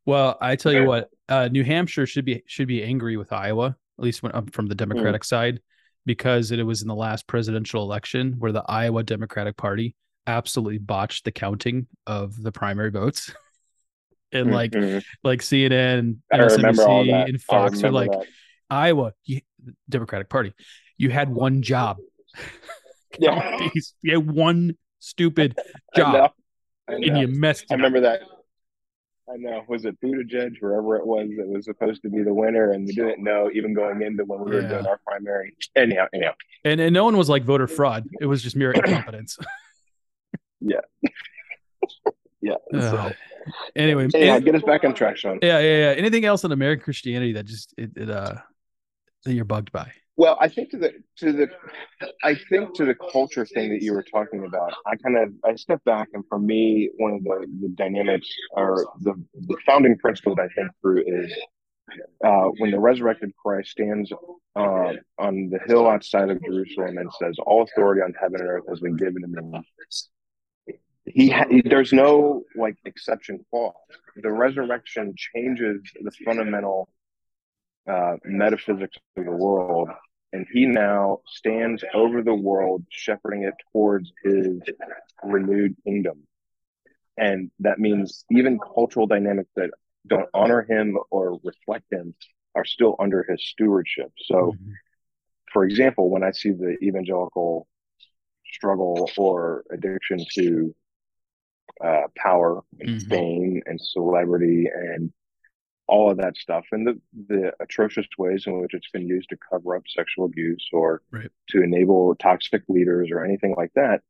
[0.06, 3.76] Well, I tell you what, uh, New Hampshire should be should be angry with Iowa,
[3.98, 5.26] at least when, um, from the Democratic mm.
[5.26, 5.60] side,
[6.06, 9.94] because it was in the last presidential election where the Iowa Democratic Party
[10.26, 13.32] absolutely botched the counting of the primary votes.
[14.32, 14.98] and like mm-hmm.
[15.24, 18.26] like CNN and MSNBC and Fox are like, that.
[18.70, 19.40] Iowa, you,
[19.88, 20.54] Democratic Party,
[20.96, 21.98] you had one job.
[23.18, 23.68] yeah,
[24.02, 25.56] you had one stupid
[25.96, 26.28] job, I know.
[26.88, 27.06] I know.
[27.06, 27.66] and you messed.
[27.70, 28.22] I remember that.
[29.30, 29.62] I know.
[29.68, 32.94] Was it Buttigieg, wherever it was, that was supposed to be the winner, and we
[32.94, 34.62] didn't know even going into when we yeah.
[34.62, 35.54] were doing our primary.
[35.76, 36.32] Anyhow, anyhow,
[36.64, 38.04] and and no one was like voter fraud.
[38.20, 39.36] It was just mere incompetence.
[40.60, 40.80] yeah.
[42.40, 42.54] yeah.
[42.72, 43.12] Uh, so,
[43.76, 45.38] anyway, yeah, get us back on track, Sean.
[45.42, 45.94] Yeah, yeah, yeah.
[45.98, 48.36] Anything else in American Christianity that just it, it uh
[49.24, 49.90] that you're bugged by?
[50.16, 51.48] Well, I think to the to the
[52.24, 55.54] I think to the culture thing that you were talking about, I kind of I
[55.54, 60.34] step back and for me, one of the, the dynamics or the, the founding principle
[60.34, 61.32] that I think through is
[62.24, 64.12] uh, when the resurrected Christ stands
[64.56, 68.64] uh, on the hill outside of Jerusalem and says, "All authority on heaven and earth
[68.68, 69.60] has been given to me."
[71.06, 73.72] He, there's no like exception clause.
[74.16, 76.90] The resurrection changes the fundamental
[77.88, 79.88] uh, metaphysics of the world.
[80.32, 84.60] And he now stands over the world, shepherding it towards his
[85.24, 86.24] renewed kingdom.
[87.16, 89.70] And that means even cultural dynamics that
[90.06, 92.14] don't honor him or reflect him
[92.54, 94.12] are still under his stewardship.
[94.26, 94.72] So, mm-hmm.
[95.52, 97.66] for example, when I see the evangelical
[98.52, 100.74] struggle or addiction to
[101.84, 103.08] uh, power and mm-hmm.
[103.08, 105.12] fame and celebrity and
[105.88, 109.38] all of that stuff and the, the atrocious ways in which it's been used to
[109.50, 111.30] cover up sexual abuse or right.
[111.48, 114.02] to enable toxic leaders or anything like that.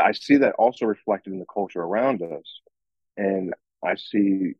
[0.00, 2.60] I see that also reflected in the culture around us.
[3.16, 4.54] And I see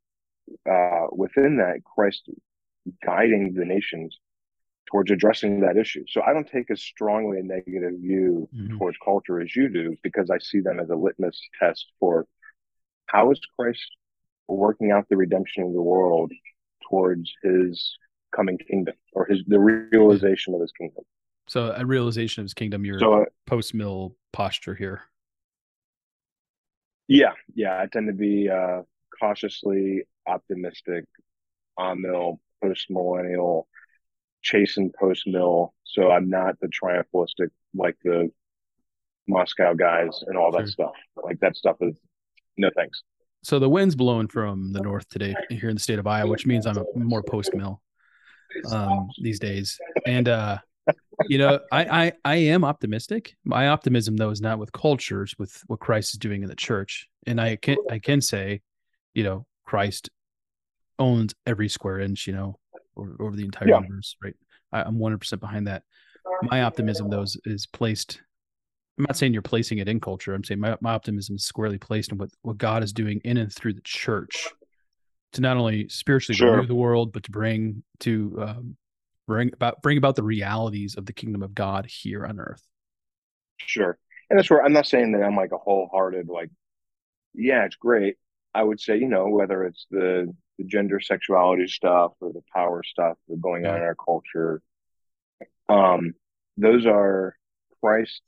[0.70, 2.28] uh, within that Christ
[3.04, 4.18] guiding the nations
[4.90, 6.04] towards addressing that issue.
[6.08, 8.78] So I don't take as strongly a negative view mm-hmm.
[8.78, 12.26] towards culture as you do because I see them as a litmus test for
[13.06, 13.90] how is Christ
[14.48, 16.32] working out the redemption of the world
[16.88, 17.96] towards his
[18.34, 21.04] coming kingdom or his the realization of his kingdom.
[21.48, 25.02] So a realization of his kingdom, your so, uh, post mill posture here.
[27.08, 27.80] Yeah, yeah.
[27.80, 28.82] I tend to be uh,
[29.20, 31.04] cautiously optimistic
[31.76, 33.68] on mill, post millennial,
[34.42, 35.74] chasing post mill.
[35.84, 38.30] So I'm not the triumphalistic like the
[39.28, 40.68] Moscow guys and all that Sure.
[40.68, 40.92] stuff.
[41.22, 41.94] Like that stuff is
[42.56, 43.02] no thanks.
[43.42, 46.46] So the wind's blowing from the north today here in the state of Iowa, which
[46.46, 47.80] means I'm more post mill
[48.70, 49.78] um, these days.
[50.06, 50.58] And uh,
[51.28, 53.34] you know, I, I I am optimistic.
[53.44, 57.08] My optimism though is not with cultures, with what Christ is doing in the church.
[57.26, 58.62] And I can I can say,
[59.14, 60.10] you know, Christ
[60.98, 62.58] owns every square inch, you know,
[62.96, 63.80] over, over the entire Yeah.
[63.80, 64.34] universe, right?
[64.72, 65.82] I, I'm 100% behind that.
[66.42, 68.20] My optimism though is, is placed.
[68.98, 70.34] I'm not saying you're placing it in culture.
[70.34, 73.38] I'm saying my, my optimism is squarely placed in what, what God is doing in
[73.38, 74.48] and through the church
[75.32, 76.56] to not only spiritually Sure.
[76.56, 78.76] renew the world, but to bring to um,
[79.26, 82.62] bring about bring about the realities of the kingdom of God here on earth.
[83.58, 83.98] Sure.
[84.28, 86.50] And that's where I'm not saying that I'm like a wholehearted, like,
[87.34, 88.16] yeah, it's great.
[88.54, 92.82] I would say, you know, whether it's the, the gender sexuality stuff or the power
[92.82, 94.62] stuff that's going on in our culture,
[95.68, 96.14] um,
[96.56, 97.36] those are
[97.82, 98.22] Christ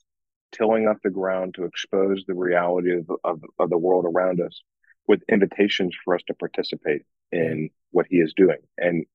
[0.55, 4.61] tilling up the ground to expose the reality of, of, of the world around us
[5.07, 8.57] with invitations for us to participate in what he is doing.
[8.77, 9.05] And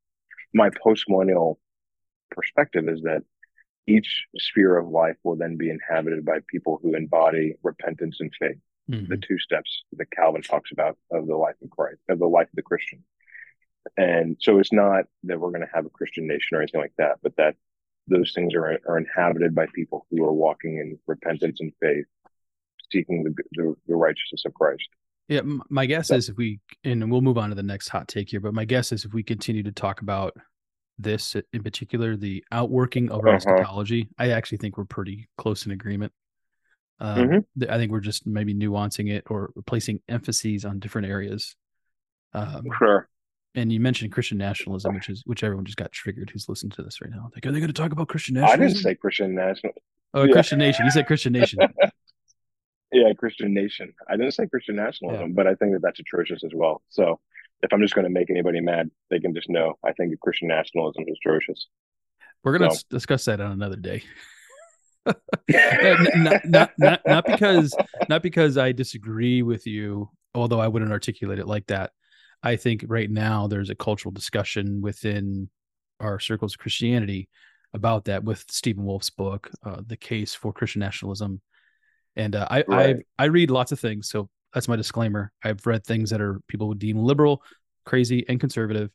[0.53, 1.59] my post-millennial
[2.31, 3.22] perspective is that
[3.87, 8.59] each sphere of life will then be inhabited by people who embody repentance and faith,
[8.88, 9.22] the Mhm.
[9.26, 12.57] two steps that Calvin talks about of the life of Christ, of the life of
[12.57, 13.05] the Christian.
[13.96, 16.94] And so it's not that we're going to have a Christian nation or anything like
[16.98, 17.57] that, but that
[18.10, 22.04] those things are, are inhabited by people who are walking in repentance and faith,
[22.92, 24.88] seeking the, the, the righteousness of Christ.
[25.28, 28.08] Yeah, my guess So- is if we and we'll move on to the next hot
[28.08, 30.36] take here, but my guess is if we continue to talk about
[30.98, 33.36] this in particular, the outworking of our Uh-huh.
[33.36, 36.12] eschatology, I actually think we're pretty close in agreement.
[36.98, 37.44] Um, Mhm.
[37.70, 41.56] I think we're just maybe nuancing it or placing emphases on different areas.
[42.34, 43.08] Um, Sure.
[43.54, 46.82] And you mentioned Christian nationalism, which is which everyone just got triggered who's listening to
[46.82, 47.30] this right now.
[47.34, 48.62] Like, are they going to talk about Christian nationalism?
[48.62, 49.72] I didn't say Christian national.
[50.14, 50.32] oh, yeah.
[50.32, 50.84] Christian nation.
[50.84, 51.58] You said Christian nation.
[52.92, 53.94] Yeah, Christian nation.
[54.08, 56.82] I didn't say Christian nationalism, but I think that that's atrocious as well.
[56.88, 57.20] So
[57.62, 60.48] if I'm just going to make anybody mad, they can just know I think Christian
[60.48, 61.68] nationalism is atrocious.
[62.42, 64.02] We're going to So- discuss that on another day.
[65.06, 65.14] Uh,
[66.14, 67.74] not, not not not because
[68.10, 71.92] not because I disagree with you, although I wouldn't articulate it like that.
[72.42, 75.48] I think right now there's a cultural discussion within
[75.98, 77.29] our circles of Christianity
[77.74, 81.40] about that with Stephen Wolfe's book, uh, "The Case for Christian Nationalism,"
[82.16, 82.96] and uh, I Right.
[83.18, 85.33] I I read lots of things, so that's my disclaimer.
[85.44, 87.42] I've read things that are people would deem liberal,
[87.85, 88.90] crazy, and conservative.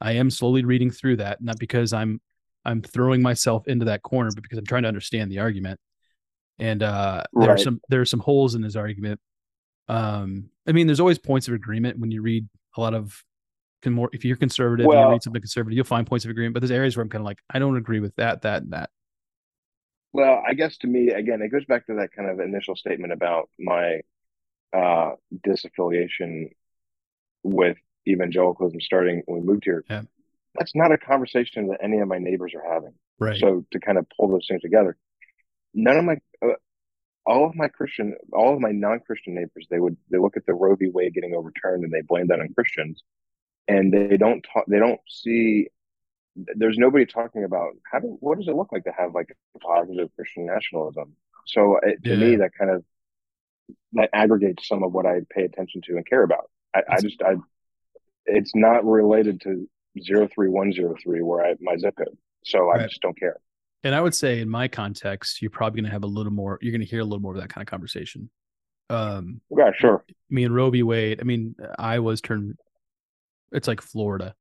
[0.00, 2.20] I am slowly reading through that, not because I'm
[2.64, 5.78] I'm throwing myself into that corner, but because I'm trying to understand the argument.
[6.58, 9.20] And uh, there are some there are some holes in his argument.
[9.88, 13.24] Um, I mean, there's always points of agreement when you read a lot of
[13.82, 16.54] can more if you're conservative and you read something conservative, you'll find points of agreement.
[16.54, 18.72] But there's areas where I'm kind of like, I don't agree with that, that, and
[18.72, 18.90] that.
[20.12, 23.12] Well, I guess to me, again, it goes back to that kind of initial statement
[23.12, 24.00] about my
[24.72, 25.12] uh,
[25.46, 26.50] disaffiliation
[27.42, 27.76] with
[28.08, 29.84] evangelicalism starting when we moved here.
[29.88, 30.02] Yeah.
[30.56, 32.94] That's not a conversation that any of my neighbors are having.
[33.18, 33.38] Right.
[33.38, 34.96] So to kind of pull those things together,
[35.74, 36.54] none of my, uh,
[37.26, 40.54] all of my Christian, all of my non-Christian neighbors, they would they look at the
[40.54, 40.88] Roe v.
[40.88, 43.02] Wade getting overturned and they blame that on Christians,
[43.68, 45.68] and they don't talk, they don't see.
[46.36, 50.10] There's nobody talking about how do what does it look like to have like positive
[50.16, 51.14] Christian nationalism.
[51.46, 52.84] So it, to me, that kind of
[53.92, 56.50] that aggregates some of what I pay attention to and care about.
[56.74, 57.36] I, I just I,
[58.26, 59.68] it's not related to
[60.02, 62.18] zero three one zero three where I my zip code.
[62.44, 63.36] So I just don't care.
[63.84, 66.58] And I would say in my context, you're probably going to have a little more.
[66.62, 68.30] You're going to hear a little more of that kind of conversation.
[68.90, 70.04] Um, Yeah, sure.
[70.30, 70.82] Me and Roe v.
[70.82, 71.20] Wade.
[71.20, 72.56] I mean, Iowa's turned.
[73.52, 74.34] It's like Florida.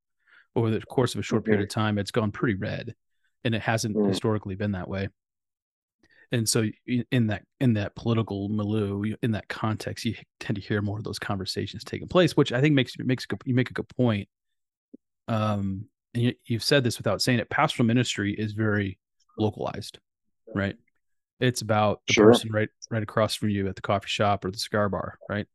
[0.56, 1.64] Over the course of a short period Mhm.
[1.64, 2.96] of time, it's gone pretty red,
[3.44, 4.08] and it hasn't Mhm.
[4.08, 5.10] historically been that way.
[6.32, 6.66] And so,
[7.12, 11.04] in that in that political milieu, in that context, you tend to hear more of
[11.04, 14.30] those conversations taking place, which I think makes makes a you make a good point.
[15.28, 17.50] Um, and you, you've said this without saying it.
[17.50, 19.00] Pastoral ministry is very
[19.38, 20.00] localized,
[20.54, 20.76] right?
[21.40, 22.26] It's about the Sure.
[22.28, 25.48] person right right across from you at the coffee shop or the cigar bar, right?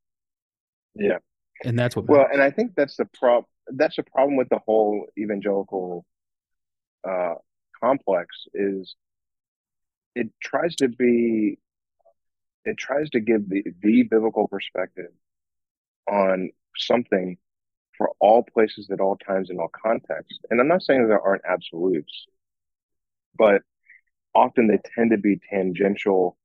[0.95, 1.19] Yeah.
[1.65, 4.61] And that's what Well, and I think that's the prob that's the problem with the
[4.65, 6.05] whole evangelical
[7.09, 7.35] uh,
[7.81, 8.97] complex is
[10.15, 11.59] it tries to be
[12.65, 15.13] it tries to give the the biblical perspective
[16.11, 17.39] on something
[17.97, 20.39] for all places at all times in all contexts.
[20.51, 22.27] And I'm not saying that there aren't absolutes,
[23.37, 23.63] but
[24.39, 26.37] often they tend to be tangential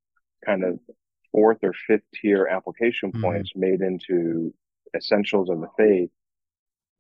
[0.46, 0.80] kind of
[1.32, 3.22] fourth or fifth tier application Mhm.
[3.22, 4.54] points made into
[4.96, 6.12] essentials of the faith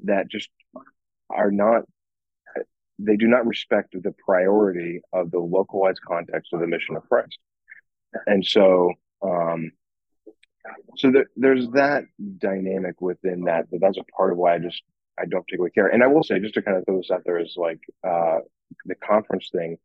[0.03, 0.49] that just
[1.29, 1.85] are not
[2.99, 7.39] they do not respect the priority of the localized context of the mission of Christ.
[8.27, 9.71] And so, um,
[10.97, 12.03] so there, there's that
[12.37, 14.83] dynamic within that, but that's a part of why I just
[15.17, 15.87] I don't particularly care.
[15.87, 18.39] And I will say, just to kind of throw this out there, is like uh,
[18.85, 19.77] the conference thing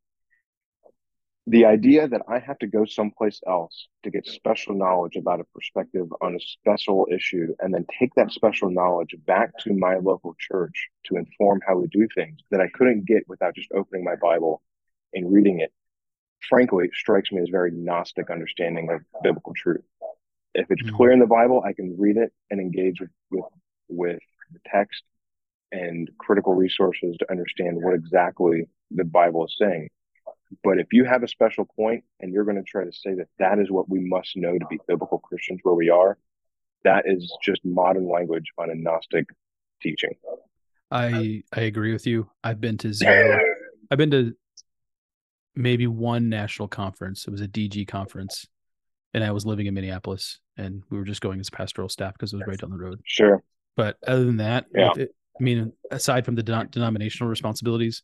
[1.49, 5.45] the idea that I have to go someplace else to get special knowledge about a
[5.55, 10.37] perspective on a special issue and then take that special knowledge back to my local
[10.39, 14.15] church to inform how we do things that I couldn't get without just opening my
[14.17, 14.61] Bible
[15.15, 15.73] and reading it,
[16.51, 19.85] frankly, strikes me as very Gnostic understanding of biblical truth.
[20.55, 20.97] If it's mm-hmm.
[20.97, 23.47] clear in the Bible, I can read it and engage with, with,
[23.89, 24.19] with
[24.53, 25.03] the text
[25.73, 29.89] and critical resources to understand what exactly the Bible is saying
[30.63, 33.29] but if you have a special point and you're going to try to say that
[33.39, 36.19] that is what we must know to be biblical Christians where we are,
[36.85, 39.27] that is just modern language on a Gnostic
[39.83, 40.15] teaching.
[40.91, 42.31] I I agree with you.
[42.43, 43.39] I've been to zero.
[43.91, 44.35] I've been to
[45.55, 47.27] maybe one national conference.
[47.27, 48.47] It was a DG conference,
[49.13, 52.33] and I was living in Minneapolis, and we were just going as pastoral staff because
[52.33, 53.01] it was right down the road.
[53.05, 53.43] Sure.
[53.77, 54.93] But other than that, yeah.
[54.97, 58.03] It, I mean, aside from the denominational responsibilities,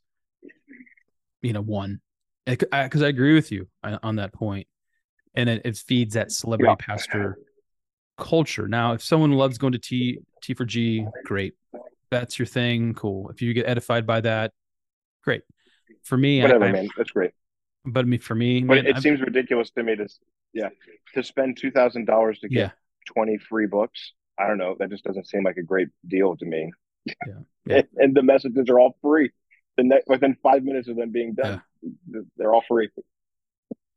[1.43, 2.01] you know, one
[2.47, 4.67] because I, I, agree with you on that point,
[5.35, 6.87] and it, it feeds that celebrity yeah.
[6.87, 7.39] pastor
[8.19, 8.69] culture.
[8.69, 11.55] Now, if someone loves going to T T for G, great,
[12.11, 13.31] that's your thing, cool.
[13.31, 14.53] If you get edified by that,
[15.23, 15.43] great.
[16.05, 17.33] For me, whatever, I, man, that's great.
[17.85, 20.09] But I mean, for me, but man, it I'm, seems ridiculous to me to,
[20.53, 20.69] yeah,
[21.15, 22.71] to spend two thousand dollars to get yeah.
[23.13, 24.13] twenty free books.
[24.39, 24.77] I don't know.
[24.79, 26.73] That just doesn't seem like a great deal to me.
[27.07, 27.15] Yeah.
[27.67, 27.77] yeah.
[27.77, 29.31] and, and the messages are all free.
[29.77, 31.63] The ne- within five minutes of them being done.
[32.37, 32.89] They're all free.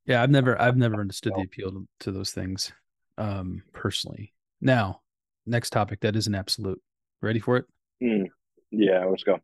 [0.06, 2.72] Yeah, I've never I've never understood the appeal to, to those things
[3.18, 4.34] um personally.
[4.62, 5.02] Now,
[5.46, 6.82] next topic that is an absolute.
[7.22, 7.66] Ready for it?
[8.02, 8.28] Mm.
[8.72, 9.40] Yeah, let's go.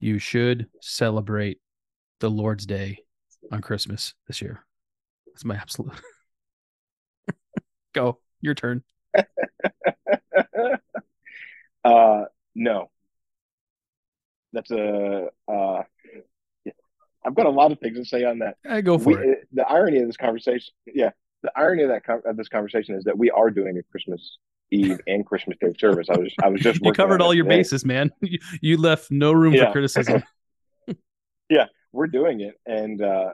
[0.00, 1.60] You should celebrate
[2.20, 2.98] the Lord's Day
[3.50, 4.64] on Christmas this year.
[5.26, 5.92] That's my absolute.
[7.92, 8.82] go, your turn.
[11.84, 12.90] uh no.
[14.52, 15.82] That's a uh
[17.24, 18.56] I've got a lot of things to say on that.
[18.68, 19.48] I go for we, it.
[19.52, 21.10] The irony of this conversation, yeah,
[21.42, 24.38] the irony of that of this conversation is that we are doing a Christmas
[24.70, 26.08] Eve and Christmas Day service.
[26.10, 27.58] I was I was just you covered all your today.
[27.58, 28.10] bases, man.
[28.20, 29.66] You, you left no room yeah.
[29.66, 30.22] for criticism.
[31.50, 33.30] yeah, we're doing it, and uh,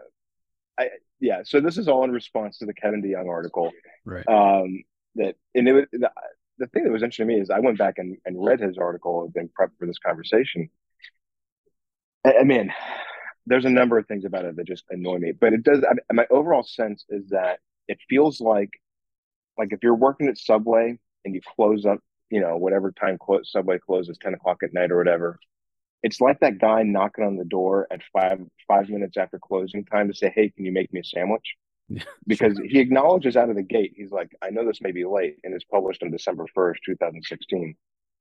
[0.78, 0.88] I
[1.20, 1.42] yeah.
[1.44, 3.70] So this is all in response to the Kevin DeYoung article,
[4.04, 4.26] right?
[4.28, 4.82] Um,
[5.16, 6.10] that and it was the,
[6.58, 8.78] the thing that was interesting to me is I went back and, and read his
[8.78, 10.68] article and been prepped for this conversation.
[12.24, 12.72] I, I mean,
[13.46, 15.32] there's a number of things about it that just annoy me.
[15.32, 15.84] But it does.
[15.84, 18.70] I, my overall sense is that it feels like,
[19.58, 21.98] like if you're working at Subway and you close up,
[22.30, 25.38] you know, whatever time clo- Subway closes, ten o'clock at night or whatever.
[26.02, 30.08] It's like that guy knocking on the door at five five minutes after closing time
[30.08, 31.56] to say, "Hey, can you make me a sandwich?"
[32.26, 35.38] because he acknowledges out of the gate, he's like, "I know this may be late,
[35.44, 37.74] and it's published on December first, two thousand sixteen.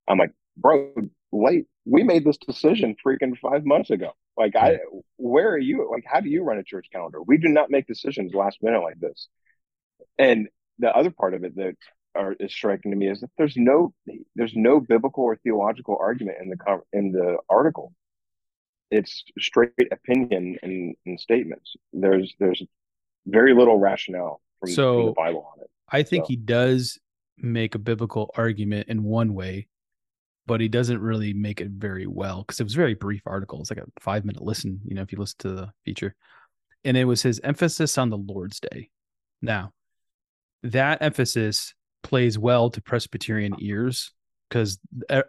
[0.08, 0.92] I'm like, bro,
[1.32, 1.66] late.
[1.84, 4.12] We made this decision freaking five months ago.
[4.36, 4.78] Like, I,
[5.16, 5.88] where are you?
[5.90, 7.22] Like, how do you run a church calendar?
[7.22, 9.28] We do not make decisions last minute like this.
[10.18, 11.76] And the other part of it that
[12.14, 13.92] are, is striking to me is that there's no,
[14.34, 17.92] there's no biblical or theological argument in the in the article.
[18.90, 21.76] It's straight opinion and, and statements.
[21.92, 22.62] There's there's
[23.26, 25.70] very little rationale from, so, from the Bible on it.
[25.88, 26.28] I think so.
[26.28, 26.98] he does
[27.36, 29.68] make a biblical argument in one way
[30.46, 33.60] but he doesn't really make it very well because it was very brief article.
[33.60, 36.14] It's like a five minute listen, you know, if you listen to the feature.
[36.84, 38.90] And it was his emphasis on the Lord's Day.
[39.42, 39.72] Now,
[40.62, 44.12] that emphasis plays well to Presbyterian ears
[44.48, 44.78] because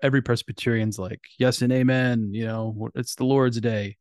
[0.01, 3.97] every Presbyterian's like, yes and amen, you know, it's the Lord's Day.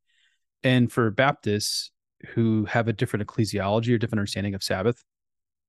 [0.63, 1.91] And for Baptists
[2.29, 5.03] who have a different ecclesiology or different understanding of Sabbath,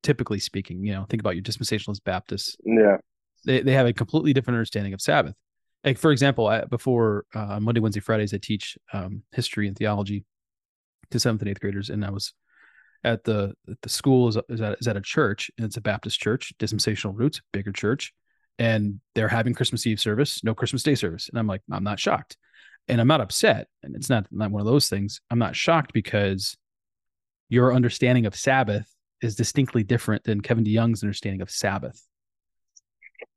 [0.04, 2.56] typically speaking, you know, think about your dispensationalist Baptists.
[2.64, 2.98] Yeah
[3.46, 5.36] they, they have a completely different understanding of Sabbath.
[5.84, 10.26] Like for example, I, before uh, Monday, Wednesday, Fridays, I teach um, history and theology
[11.10, 12.34] to seventh and eighth graders, and I was
[13.04, 16.20] at the the school is, is at, is at a church, and it's a Baptist
[16.20, 18.14] church, dispensational roots, bigger church,
[18.60, 22.00] and they're having Christmas Eve service, no Christmas Day service, and I'm like, I'm not
[22.00, 22.38] shocked,
[22.88, 25.20] and I'm not upset, and it's not not one of those things.
[25.32, 26.56] I'm not shocked because
[27.50, 28.88] your understanding of Sabbath
[29.22, 32.02] is distinctly different than Kevin DeYoung's understanding of Sabbath.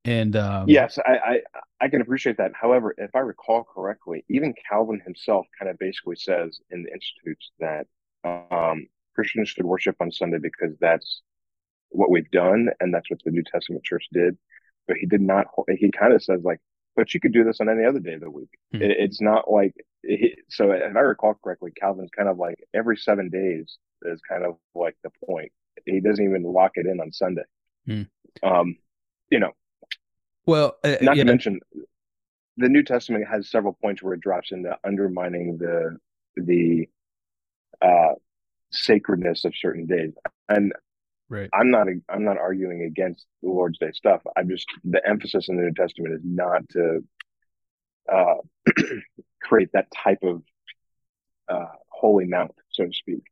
[0.04, 1.40] And um, yes, I, I,
[1.80, 2.52] I can appreciate that.
[2.54, 7.52] However, if I recall correctly, even Calvin himself kind of basically says in the institutes
[7.58, 7.86] that
[8.24, 11.22] um, Christians should worship on Sunday because that's
[11.88, 14.36] what we've done and that's what the New Testament church did.
[14.86, 15.46] But he did not.
[15.78, 16.60] He kind of says like
[16.96, 18.50] but you could do this on any other day of the week.
[18.72, 18.82] Hmm.
[18.82, 20.70] It, it's not like it, so.
[20.70, 24.96] If I recall correctly, Calvin's kind of like every seven days is kind of like
[25.02, 25.52] the point.
[25.86, 27.42] He doesn't even lock it in on Sunday.
[27.86, 28.02] Hmm.
[28.42, 28.76] Um,
[29.30, 29.52] you know,
[30.46, 31.60] Well, uh, not to mention
[32.56, 35.98] the New Testament has several points where it drops into undermining the
[36.36, 36.88] the
[37.80, 38.14] uh,
[38.72, 40.12] sacredness of certain days.
[40.48, 40.72] And
[41.28, 41.50] right.
[41.52, 44.22] I'm not I'm not arguing against the Lord's Day stuff.
[44.36, 47.00] I'm just the emphasis in the New Testament is not to
[48.12, 48.36] uh,
[49.42, 50.42] create that type of
[51.48, 53.22] uh, holy mount, so to speak.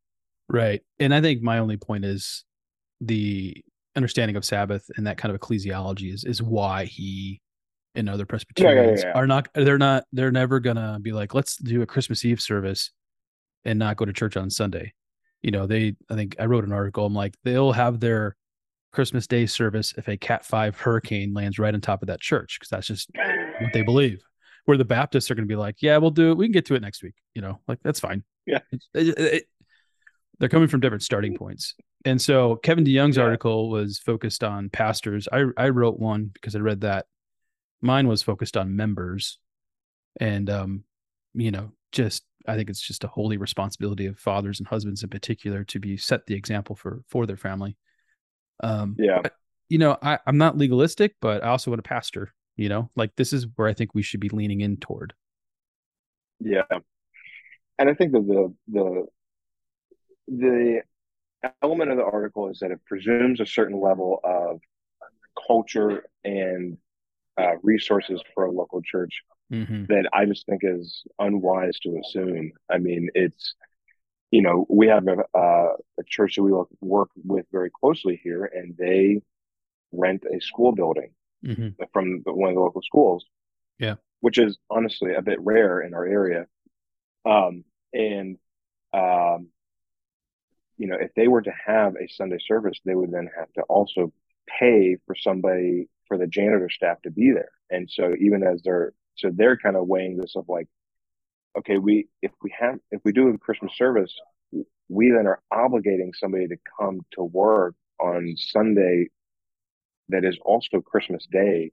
[0.48, 0.82] Right.
[0.98, 2.44] And I think my only point is
[3.00, 3.62] the
[3.96, 7.40] understanding of Sabbath and that kind of ecclesiology is is why he
[7.94, 9.12] and other Presbyterians yeah.
[9.12, 12.90] are not they're not they're never gonna be like, let's do a Christmas Eve service
[13.64, 14.92] and not go to church on Sunday.
[15.42, 18.36] You know, they I think I wrote an article, I'm like, they'll have their
[18.92, 22.58] Christmas Day service if a Cat Five hurricane lands right on top of that church,
[22.58, 23.10] because that's just
[23.60, 24.22] what they believe.
[24.64, 26.36] Where the Baptists are going to be like, yeah, we'll do it.
[26.36, 27.14] We can get to it next week.
[27.34, 28.22] You know, like that's fine.
[28.46, 28.60] Yeah.
[28.94, 29.44] It- it-
[30.42, 31.76] they're coming from different starting points.
[32.04, 33.22] And so Kevin DeYoung's Yeah.
[33.22, 35.28] article was focused on pastors.
[35.32, 37.06] I, I wrote one because I read that.
[37.80, 39.38] Mine was focused on members.
[40.18, 40.82] And, um,
[41.32, 45.10] you know, just, I think it's just a holy responsibility of fathers and husbands in
[45.10, 47.76] particular to be set the example for, for their family.
[48.64, 49.20] Um, Yeah.
[49.22, 49.34] but,
[49.68, 53.14] you know, I, I'm not legalistic, but I also want a pastor, you know, like
[53.14, 55.14] this is where I think we should be leaning in toward.
[56.40, 56.62] Yeah,
[57.78, 59.06] and I think that the the
[60.28, 60.82] the
[61.62, 64.60] element of the article is that it presumes a certain level of
[65.46, 66.78] culture and
[67.38, 69.84] uh, resources for a local church Mm-hmm.
[69.90, 72.52] that I just think is unwise to assume.
[72.70, 73.54] I mean, it's
[74.30, 78.46] you know we have a, uh, a church that we work- with very closely here,
[78.46, 79.20] and they
[79.92, 81.10] rent a school building
[81.44, 81.82] Mm-hmm.
[81.92, 83.26] from the, one of the local schools.
[83.78, 83.96] Yeah.
[84.20, 86.46] Which is honestly a bit rare in our area.
[87.26, 88.38] Um, and,
[88.94, 89.48] um,
[90.82, 93.62] you know, if they were to have a Sunday service, they would then have to
[93.68, 94.12] also
[94.58, 97.52] pay for somebody, for the janitor staff to be there.
[97.70, 100.66] And so even as they're, so they're kind of weighing this of like,
[101.56, 104.12] okay, we, if we have, if we do a Christmas service,
[104.88, 109.06] we then are obligating somebody to come to work on Sunday
[110.08, 111.70] that is also Christmas Day,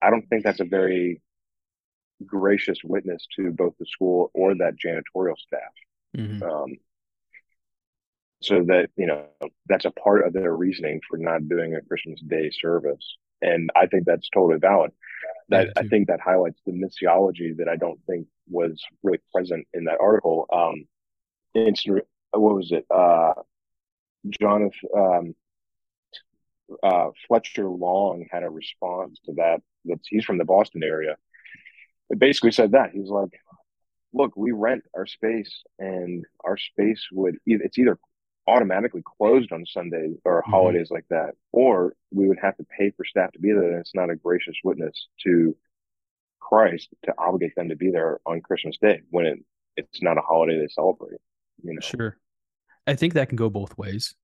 [0.00, 1.20] I don't think that's a very
[2.24, 5.72] gracious witness to both the school or that janitorial staff.
[6.16, 6.42] Mm-hmm.
[6.44, 6.76] Um,
[8.40, 9.24] so that you know
[9.66, 13.86] that's a part of their reasoning for not doing a Christmas Day service, and I
[13.86, 14.92] think that's totally valid.
[15.50, 19.84] That I think that highlights the missiology that I don't think was really present in
[19.84, 20.46] that article.
[20.52, 20.86] Um,
[21.54, 22.86] it's what was it?
[22.88, 23.34] Uh,
[24.40, 25.34] Jonathan um,
[26.82, 29.60] uh, Fletcher Long had a response to that.
[29.84, 31.16] That's he's from the Boston area.
[32.10, 33.40] It basically said that he was like,
[34.12, 37.98] "Look, we rent our space, and our space would either it's either
[38.50, 40.50] automatically closed on Sunday or Mhm.
[40.50, 43.70] holidays like that, or we would have to pay for staff to be there.
[43.70, 45.56] And it's not a gracious witness to
[46.40, 49.38] Christ to obligate them to be there on Christmas Day when it,
[49.76, 51.20] it's not a holiday they celebrate.
[51.62, 52.18] You know, Sure.
[52.86, 54.14] I think that can go both ways.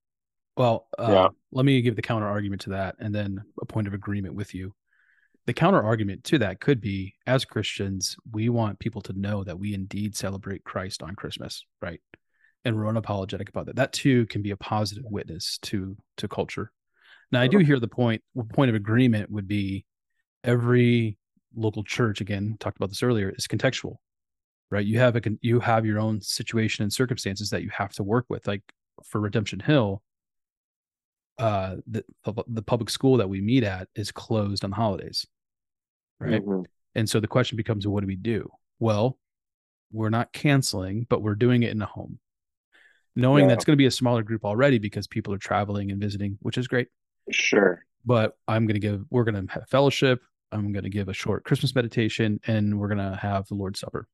[0.57, 1.29] Well, uh, Yeah.
[1.53, 4.55] let me give the counter argument to that and then a point of agreement with
[4.55, 4.75] you.
[5.45, 9.59] The counter argument to that could be as Christians, we want people to know that
[9.61, 12.01] we indeed celebrate Christ on Christmas, right?
[12.67, 13.77] And we're unapologetic about that.
[13.77, 16.73] That too can be a positive witness to to culture.
[17.31, 18.23] Now, I do hear the point.
[18.53, 19.85] Point of agreement would be
[20.43, 21.17] every
[21.55, 22.21] local church.
[22.21, 23.31] Again, talked about this earlier.
[23.31, 23.99] Is contextual,
[24.69, 24.85] right?
[24.85, 28.27] You have a you have your own situation and circumstances that you have to work
[28.29, 28.49] with.
[28.49, 28.63] Like
[29.05, 30.03] for Redemption Hill,
[31.39, 32.05] uh, the
[32.49, 35.25] the public school that we meet at is closed on the holidays,
[36.19, 36.45] right?
[36.45, 36.67] Mhm.
[36.97, 38.51] And so the question becomes, what do we do?
[38.81, 39.19] Well,
[39.93, 42.19] we're not canceling, but we're doing it in a home,
[43.17, 43.49] knowing Yeah.
[43.49, 46.59] that's going to be a smaller group already because people are traveling and visiting, which
[46.59, 46.89] is great.
[47.31, 47.85] sure.
[48.05, 50.21] But I'm going to give, we're going to have fellowship.
[50.53, 53.81] I'm going to give a short Christmas meditation, and we're going to have the Lord's
[53.81, 54.07] Supper,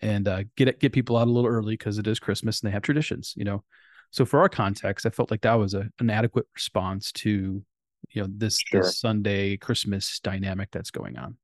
[0.00, 2.68] and uh, get it, get people out a little early because it is Christmas and
[2.68, 3.62] they have traditions, you know.
[4.10, 7.62] So for our context, I felt like that was a, an adequate response to,
[8.10, 8.82] you know, this Sure.
[8.82, 11.36] this Sunday Christmas dynamic that's going on.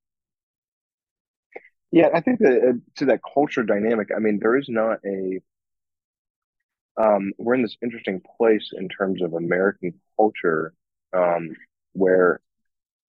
[1.92, 5.40] Yeah, I think that uh, to that culture dynamic, I mean, there is not a,
[6.98, 10.74] um, we're in this interesting place in terms of American culture,
[11.14, 11.54] um,
[11.92, 12.40] where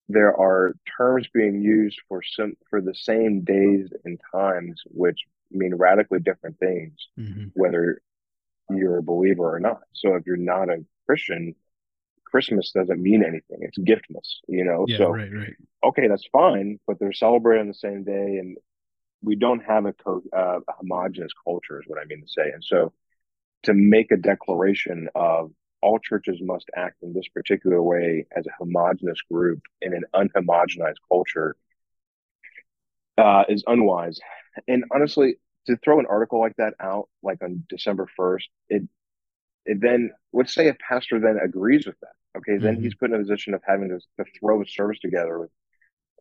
[0.09, 5.19] there are terms being used for some for the same days and times, which
[5.51, 7.47] mean radically different things, Mm-hmm.
[7.53, 8.01] whether
[8.71, 9.81] you're a believer or not.
[9.93, 11.55] So if you're not a Christian,
[12.25, 13.59] Christmas doesn't mean anything.
[13.61, 14.85] It's giftmas, you know.
[14.87, 15.55] Yeah, so right, right.
[15.83, 18.57] okay, that's fine, but they're celebrating on the same day, and
[19.21, 22.51] we don't have a, co- uh, a homogenous culture, is what I mean to say.
[22.53, 22.93] And so,
[23.63, 25.51] to make a declaration of
[25.81, 30.97] all churches must act in this particular way as a homogenous group in an unhomogenized
[31.07, 31.55] culture
[33.17, 34.19] uh, is unwise.
[34.67, 35.35] And honestly,
[35.67, 38.83] to throw an article like that out, like on December first, it
[39.65, 42.13] it then let's say a pastor then agrees with that.
[42.37, 42.83] Okay, then Mhm.
[42.83, 45.51] he's put in a position of having to, to throw a service together with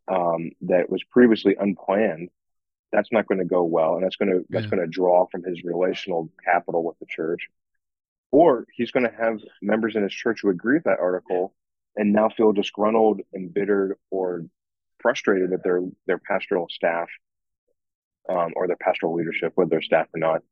[0.09, 2.31] um, that was previously unplanned.
[2.93, 4.71] That's not going to go well, and that's going to that's Yeah.
[4.71, 7.49] going to draw from his relational capital with the church.
[8.31, 11.55] Or he's going to have members in his church who agree with that article
[11.97, 14.45] and now feel disgruntled, embittered, or
[15.01, 17.09] frustrated that their their pastoral staff
[18.29, 20.43] um, or their pastoral leadership, whether they're staff or not,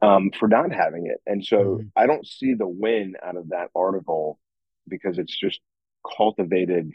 [0.00, 1.20] um, for not having it.
[1.26, 1.90] And so Mhm.
[1.96, 4.38] I don't see the win out of that article
[4.88, 5.60] because it's just
[6.16, 6.92] cultivated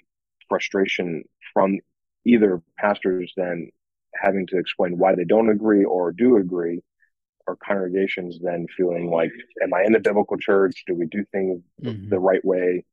[0.49, 1.24] frustration
[1.54, 1.80] from
[2.26, 3.70] either pastors then
[4.16, 6.82] having to explain why they don't agree or do agree,
[7.47, 10.84] or congregations then feeling like, am I in the biblical church?
[10.88, 12.09] Do we do things Mhm.
[12.09, 12.86] the right way?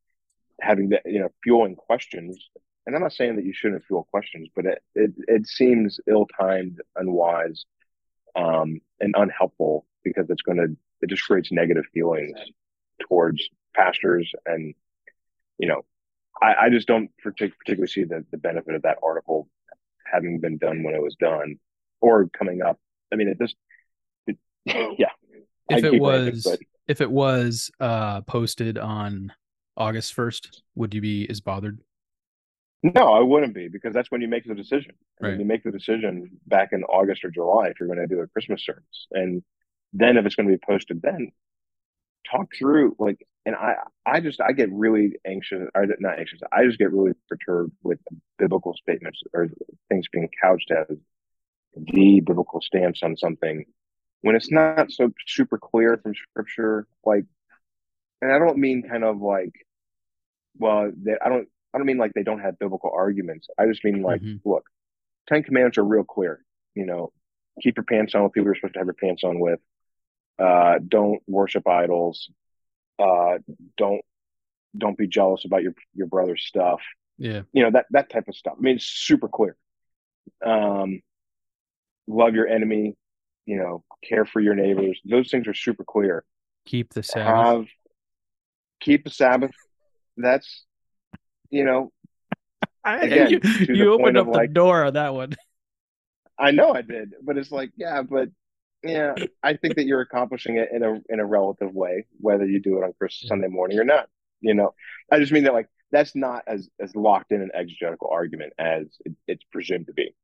[0.60, 2.50] Having that, you know, fueling questions.
[2.86, 6.26] And I'm not saying that you shouldn't fuel questions, but it it, it seems ill
[6.38, 7.64] timed, unwise,
[8.34, 12.38] um, and unhelpful because it's going to it just creates negative feelings
[13.00, 14.74] towards pastors and
[15.58, 15.82] you know
[16.42, 19.48] I, I just don't partic- particularly see the, the benefit of that article
[20.12, 21.56] having been done when it was done
[22.00, 22.78] or coming up.
[23.12, 23.56] I mean, it just
[24.26, 24.36] it,
[24.66, 25.10] yeah.
[25.68, 29.32] If it was but- if it was uh posted on
[29.76, 31.80] August first, would you be as bothered?
[32.82, 34.92] No, I wouldn't be because that's when you make the decision.
[35.20, 35.38] Right.
[35.38, 38.26] you make the decision back in August or July if you're going to do a
[38.26, 39.42] Christmas service, and
[39.92, 41.32] then if it's going to be posted, then
[42.30, 43.26] talk through like.
[43.50, 43.74] And I,
[44.06, 46.38] I just I get really anxious, or not anxious.
[46.52, 47.98] I just get really perturbed with
[48.38, 49.48] biblical statements or
[49.88, 50.96] things being couched as
[51.76, 53.64] the biblical stance on something
[54.20, 56.86] when it's not so super clear from Scripture.
[57.04, 57.24] Like,
[58.22, 59.66] and I don't mean kind of like,
[60.56, 63.48] well, that I don't I don't mean like they don't have biblical arguments.
[63.58, 64.42] I just mean like, Mhm.
[64.44, 64.70] look,
[65.28, 66.44] Ten Commandments are real clear.
[66.76, 67.12] You know,
[67.60, 69.58] keep your pants on with people you're supposed to have your pants on with.
[70.38, 72.30] Uh, don't worship idols.
[73.00, 73.38] Uh,
[73.76, 74.02] don't
[74.76, 76.80] don't be jealous about your your brother's stuff.
[77.18, 77.42] Yeah.
[77.52, 78.54] You know that that type of stuff.
[78.58, 79.56] I mean, it's super clear.
[80.44, 81.00] Um,
[82.06, 82.96] love your enemy.
[83.46, 85.00] You know, care for your neighbors.
[85.04, 86.24] Those things are super clear
[86.66, 87.26] Keep the Sabbath.
[87.46, 87.66] have
[88.80, 89.50] keep the Sabbath.
[90.16, 90.64] That's
[91.50, 91.90] you know,
[92.84, 93.40] again, you
[93.74, 95.34] you opened up of, the like- door on that one.
[96.38, 98.28] I know I did, but it's like, yeah, but
[98.82, 102.60] yeah, I think that you're accomplishing it in a in a relative way, whether you
[102.60, 104.08] do it on Christmas Sunday morning or not.
[104.40, 104.74] You know,
[105.10, 108.86] I just mean that like that's not as as locked in an exegetical argument as
[109.04, 110.14] it, it's presumed to be.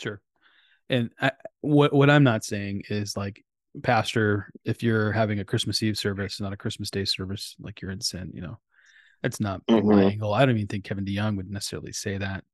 [0.00, 0.20] Sure.
[0.90, 3.44] And I, what what I'm not saying is like,
[3.82, 7.90] pastor, if you're having a Christmas Eve service, not a Christmas Day service, like you're
[7.90, 8.32] in sin.
[8.34, 8.58] You know,
[9.22, 10.10] that's not my Mhm.
[10.12, 10.34] angle.
[10.34, 12.44] I don't even think Kevin DeYoung would necessarily say that.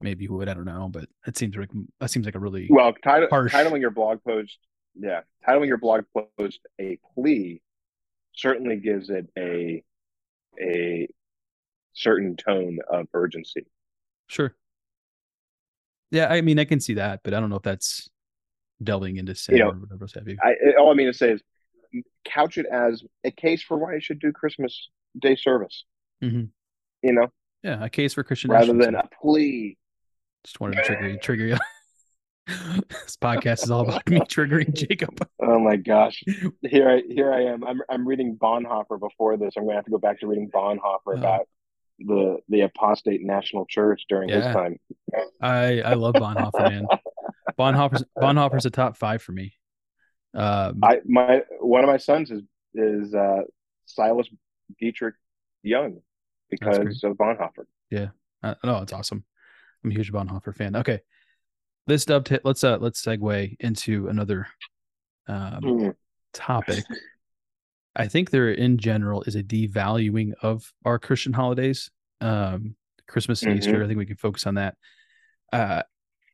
[0.00, 0.48] Maybe he would.
[0.48, 1.70] I don't know, but it seems like
[2.00, 3.54] that seems like a really Well, title, Harsh.
[3.54, 4.58] titling your blog post,
[4.98, 6.04] yeah, titling your blog
[6.38, 7.60] post a plea
[8.34, 9.82] certainly gives it a
[10.60, 11.08] a
[11.92, 13.66] certain tone of urgency.
[14.26, 14.54] sure.
[16.10, 18.10] Yeah, I mean, I can see that, but I don't know if that's
[18.82, 20.36] delving into sin know, or whatever else have you.
[20.42, 21.42] I all I mean to say is
[22.24, 25.84] couch it as a case for why you should do Christmas Day service.
[26.22, 26.50] Mhm.
[27.02, 27.28] You know,
[27.62, 29.76] Yeah, a case for Christian rather than a plea.
[30.44, 31.18] Just wanted to trigger you.
[31.18, 31.56] Trigger you.
[32.88, 35.26] This podcast is all about me triggering Jacob.
[35.40, 36.22] Oh my gosh,
[36.62, 37.64] here I here I am.
[37.64, 39.54] I'm I'm reading Bonhoeffer before this.
[39.56, 41.12] I'm going to have to go back to reading Bonhoeffer Oh.
[41.12, 41.48] about
[41.98, 44.76] the the apostate national church during his time.
[45.40, 46.86] I I love Bonhoeffer, man.
[47.58, 49.54] Bonhoeffer's Bonhoeffer's a top five for me.
[50.34, 52.42] Um, I my one of my sons is
[52.74, 53.42] is uh,
[53.86, 54.28] Silas
[54.80, 55.14] Dietrich
[55.62, 56.00] Young
[56.50, 57.64] because of Bonhoeffer.
[58.42, 59.24] uh, no, it's awesome.
[59.84, 60.76] I'm a huge Bonhoeffer fan.
[60.76, 61.00] Okay,
[61.86, 62.40] let's dovetail.
[62.44, 64.46] Let's uh let's segue into another
[65.28, 65.94] um, Mm.
[66.32, 66.84] topic.
[67.94, 71.90] I think there, in general, is a devaluing of our Christian holidays,
[72.22, 72.74] um,
[73.06, 73.84] Christmas and Easter.
[73.84, 74.76] I think we can focus on that.
[75.52, 75.82] Uh,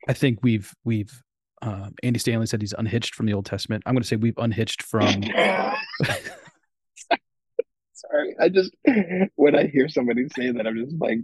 [0.08, 1.20] I think we've we've
[1.60, 3.82] um, Andy Stanley said he's unhitched from the Old Testament.
[3.86, 5.22] I'm going to say we've unhitched from.
[7.94, 8.70] Sorry, I just
[9.34, 11.18] when I hear somebody say that, I'm just like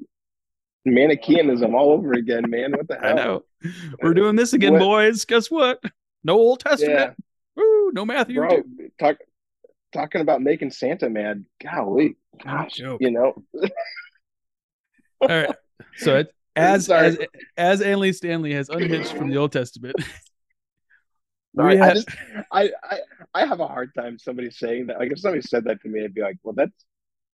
[0.87, 2.73] Manichaeanism all over again, man.
[2.73, 3.17] What the I hell?
[3.17, 3.43] know
[4.03, 5.25] we're doing this again, What- boys.
[5.25, 5.83] Guess what?
[6.23, 6.99] No Old Testament.
[6.99, 8.37] Yeah, Woo, no Matthew.
[8.37, 8.63] bro.
[8.99, 9.17] Talk
[9.93, 11.45] talking about making Santa mad.
[11.63, 13.01] Golly, gosh, joke.
[13.01, 13.43] you know.
[15.21, 15.55] All right.
[15.97, 17.19] So it, as as
[17.57, 19.97] as Anley Stanley has unhitched from the Old Testament.
[21.57, 22.09] Sorry, we I just
[22.53, 22.99] I, I
[23.33, 24.99] I have a hard time somebody saying that.
[24.99, 26.85] Like if somebody said that to me, I'd be like, well, that's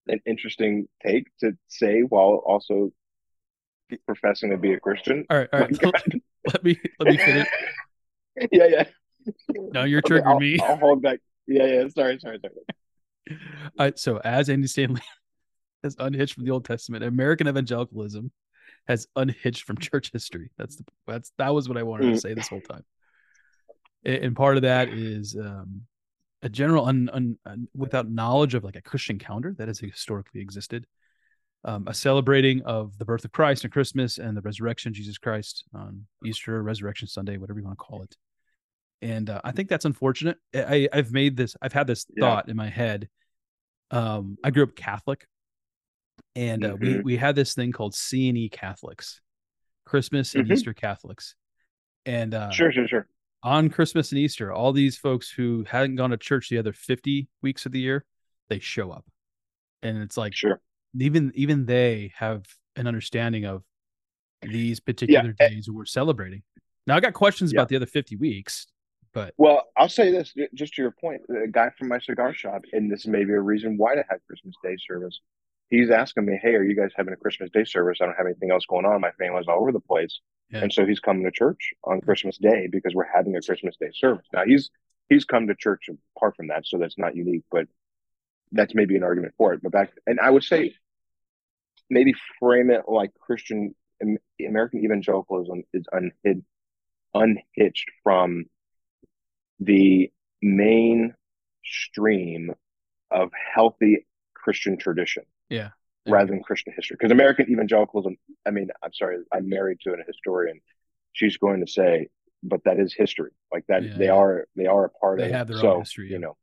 [0.08, 2.92] an interesting take to say while also
[4.06, 5.24] professing to be a Christian.
[5.30, 5.76] all right, all right.
[6.52, 7.48] let me let me finish.
[8.52, 8.84] yeah, yeah.
[9.72, 10.58] Now you're Okay, triggering I'll, me.
[10.60, 11.20] I'll hold back.
[11.46, 11.88] Yeah, yeah.
[11.88, 12.54] Sorry, sorry, sorry.
[13.78, 15.02] All right, so as Andy Stanley
[15.84, 18.30] has unhitched from the Old Testament, American evangelicalism
[18.88, 20.50] has unhitched from church history.
[20.56, 22.20] That's the that's that was what I wanted to Mm.
[22.20, 22.84] say this whole time.
[24.04, 25.82] And part of that is um,
[26.42, 30.40] a general un, un, un, without knowledge of like a Christian calendar that has historically
[30.40, 30.86] existed,
[31.64, 35.18] um, a celebrating of the birth of Christ and Christmas and the resurrection of Jesus
[35.18, 38.16] Christ on Easter, Resurrection Sunday, whatever you want to call it.
[39.02, 40.38] And uh, I think that's unfortunate.
[40.54, 41.56] I, I've made this.
[41.62, 42.20] I've had this Yeah.
[42.20, 43.08] thought in my head.
[43.90, 45.26] Um, I grew up Catholic,
[46.36, 47.04] and uh, we Mhm.
[47.04, 49.20] we had this thing called C and E Catholics,
[49.84, 50.52] Christmas and Mhm.
[50.52, 51.34] Easter Catholics,
[52.06, 53.08] and uh, Sure, sure, sure.
[53.42, 57.28] on Christmas and Easter, all these folks who hadn't gone to church the other 50
[57.42, 58.04] weeks of the year,
[58.48, 59.06] they show up.
[59.82, 60.60] And it's like Sure.
[60.98, 62.44] Even even they have
[62.76, 63.62] an understanding of
[64.42, 66.42] these particular eh days we're celebrating.
[66.86, 67.60] Now I got questions Yeah.
[67.60, 68.66] about the other 50 weeks,
[69.12, 71.22] but Well, I'll say this just to your point.
[71.28, 74.20] The guy from my cigar shop, and this may be a reason why to have
[74.26, 75.20] Christmas Day service.
[75.68, 77.98] He's asking me, "Hey, are you guys having a Christmas Day service?
[78.00, 79.00] I don't have anything else going on.
[79.00, 80.20] My family's all over the place."
[80.50, 80.62] Yeah.
[80.62, 83.90] And so he's coming to church on Christmas Day because we're having a Christmas Day
[83.92, 84.26] service.
[84.32, 84.70] Now he's
[85.08, 87.68] he's come to church apart from that, so that's not unique, but
[88.52, 89.62] that's maybe an argument for it.
[89.62, 90.74] But back and I would say
[91.88, 93.74] maybe frame it like Christian
[94.40, 96.44] American evangelicalism is unhid,
[97.14, 98.46] unhitched from
[99.58, 101.14] the main
[101.64, 102.54] stream
[103.10, 105.70] of healthy Christian tradition yeah.
[106.06, 106.96] rather than Christian history.
[106.98, 110.60] Because American evangelicalism, I mean, I'm sorry, I'm married to an historian.
[111.12, 112.08] She's going to say,
[112.42, 113.32] but that is history.
[113.52, 114.12] Like that, Yeah, they yeah.
[114.12, 115.34] are they are a part They of it.
[115.34, 116.36] have their own so, history, You know,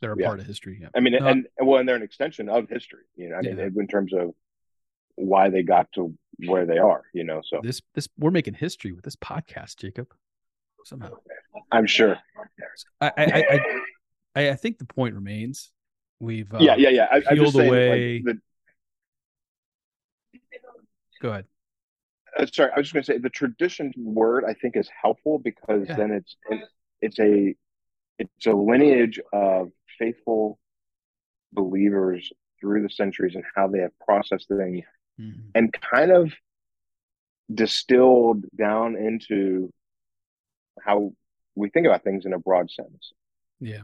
[0.00, 0.26] they're a yeah.
[0.26, 0.78] part of history.
[0.80, 0.88] Yeah.
[0.94, 3.04] I mean, No, and, and well, and they're an extension of history.
[3.16, 3.64] You know, I mean, Yeah.
[3.76, 4.34] in terms of
[5.16, 6.14] why they got to
[6.46, 7.02] where they are.
[7.12, 10.12] You know, so this this we're making history with this podcast, Jacob.
[10.84, 11.10] Somehow.
[11.72, 12.18] I'm sure.
[13.00, 13.60] I I
[14.34, 15.70] I, I, think the point remains.
[16.20, 17.06] We've uh, yeah, yeah, yeah.
[17.10, 18.40] I, I'm peeled saying, away- like, the,
[21.22, 21.46] Go ahead.
[22.38, 25.38] uh, sorry, I was just going to say the tradition word I think is helpful
[25.38, 25.96] because Yeah.
[25.96, 26.36] then it's
[27.00, 27.54] it's a
[28.18, 30.58] it's a lineage of faithful
[31.52, 34.84] believers through the centuries and how they have processed things
[35.18, 35.50] Mhm.
[35.54, 36.32] and kind of
[37.52, 39.72] distilled down into
[40.80, 41.12] how
[41.54, 43.12] we think about things in a broad sense.
[43.60, 43.82] Yeah.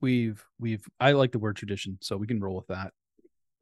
[0.00, 2.92] We've we've I like the word tradition, so we can roll with that.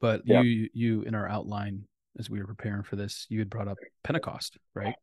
[0.01, 0.41] But Yeah.
[0.41, 1.87] you you in our outline
[2.19, 4.95] as we were preparing for this, you had brought up Pentecost, right?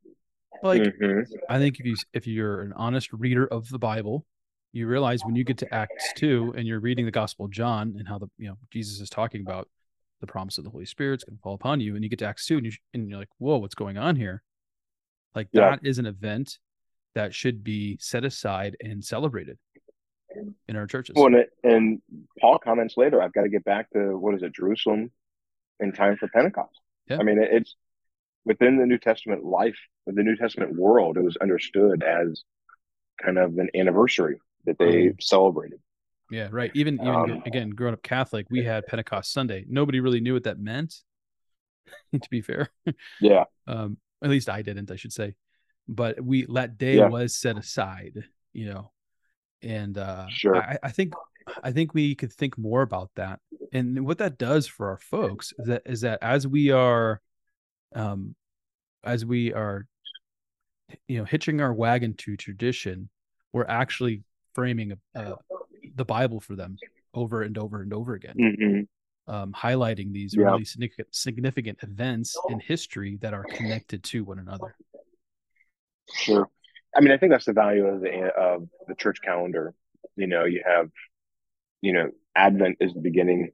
[0.62, 1.26] Like Mhm.
[1.48, 4.26] I think if you if you're an honest reader of the Bible,
[4.72, 7.94] you realize when you get to Acts two and you're reading the Gospel of John
[7.98, 9.68] and how the you know Jesus is talking about
[10.20, 12.26] the promise of the Holy Spirit's going to fall upon you, and you get to
[12.26, 14.42] Acts two and you and you're like, whoa, what's going on here?
[15.34, 15.70] Like Yeah.
[15.70, 16.58] that is an event
[17.14, 19.58] that should be set aside and celebrated
[20.68, 21.14] in our churches.
[21.16, 22.00] Well, and, it, and
[22.40, 25.10] Paul comments later, I've got to get back to what is it, Jerusalem
[25.80, 26.78] in time for Pentecost.
[27.08, 27.18] Yeah.
[27.18, 27.74] I mean, it, it's
[28.44, 32.44] within the New Testament life, the New Testament world, it was understood as
[33.22, 35.80] kind of an anniversary that they celebrated.
[36.30, 36.70] Yeah, right.
[36.74, 39.64] Even even Um, again, growing up Catholic, we had Pentecost Sunday.
[39.68, 40.94] Nobody really knew what that meant.
[42.12, 42.70] to be fair,
[43.20, 43.44] Yeah.
[43.66, 44.90] um, at least I didn't.
[44.92, 45.34] I should say,
[45.88, 47.08] but we that day Yeah.
[47.08, 48.24] was set aside.
[48.52, 48.92] You know,
[49.62, 50.56] and uh, Sure.
[50.56, 51.14] I, I think
[51.64, 53.40] I think we could think more about that.
[53.72, 57.20] And what that does for our folks is that is that as we are,
[57.94, 58.36] um,
[59.02, 59.86] as we are,
[61.08, 63.08] you know, hitching our wagon to tradition,
[63.52, 64.22] we're actually
[64.54, 65.34] framing a,
[65.94, 66.76] the Bible for them
[67.14, 68.80] over and over and over again, hmm
[69.26, 70.46] um, highlighting these Yeah.
[70.46, 74.74] really significant significant events in history that are connected to one another.
[76.12, 76.48] Sure.
[76.94, 79.74] I mean, I think that's the value of the of the church calendar.
[80.16, 80.90] You know, you have,
[81.80, 83.52] you know, Advent is the beginning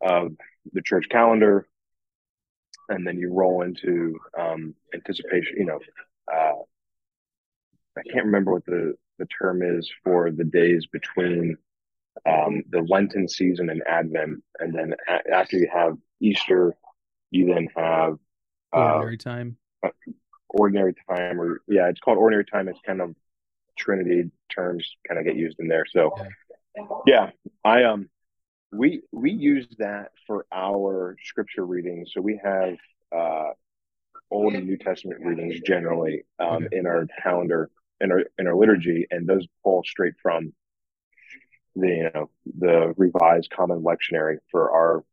[0.00, 0.36] of
[0.72, 1.66] the church calendar,
[2.88, 5.56] and then you roll into um, anticipation.
[5.56, 5.80] You know,
[6.32, 6.62] uh,
[7.96, 11.56] I can't remember what the the term is for the days between
[12.28, 16.74] um, the Lenten season and Advent, and then a- after you have Easter,
[17.30, 18.18] you then have
[18.72, 19.56] uh, Ordinary time.
[20.50, 23.14] ordinary time or yeah it's called ordinary time it's kind of
[23.76, 26.14] trinity terms kind of get used in there so
[27.06, 27.30] Yeah.
[27.64, 28.08] I um,
[28.72, 32.10] we we use that for our scripture readings.
[32.14, 32.76] So we have
[33.14, 33.50] uh,
[34.30, 37.70] Old and New Testament readings generally um, in our calendar
[38.00, 40.52] in our in our liturgy, and those pull straight from
[41.76, 45.04] the you know the revised common lectionary for our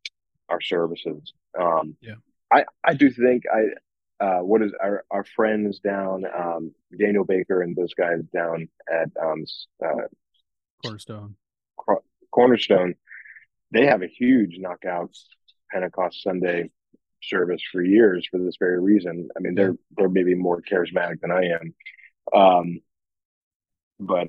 [0.48, 1.32] our services.
[1.58, 2.14] Um, Yeah.
[2.52, 3.62] I I do think I.
[4.18, 9.10] Uh, what is our, our friends down, um, Daniel Baker and those guys down at
[9.22, 9.44] um,
[9.84, 10.06] uh,
[10.82, 11.36] Cornerstone.
[11.76, 12.94] Cor- Cornerstone,
[13.72, 15.10] they have a huge knockout
[15.70, 16.70] Pentecost Sunday
[17.22, 19.28] service for years for this very reason.
[19.36, 21.74] I mean, they're they're maybe more charismatic than I am,
[22.34, 22.80] um,
[23.98, 24.28] but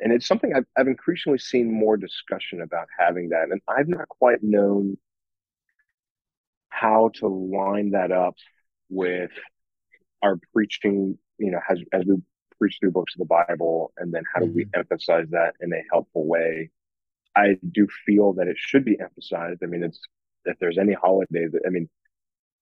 [0.00, 4.08] and it's something I've I've increasingly seen more discussion about having that, and I've not
[4.08, 4.96] quite known
[6.68, 8.36] how to line that up
[8.88, 9.30] with
[10.22, 11.18] our preaching.
[11.38, 12.16] You know, as as we
[12.58, 15.82] preach through books of the Bible, and then how do we emphasize that in a
[15.92, 16.70] helpful way?
[17.36, 19.60] I do feel that it should be emphasized.
[19.62, 20.00] I mean, it's
[20.44, 21.88] if there's any holiday that I mean,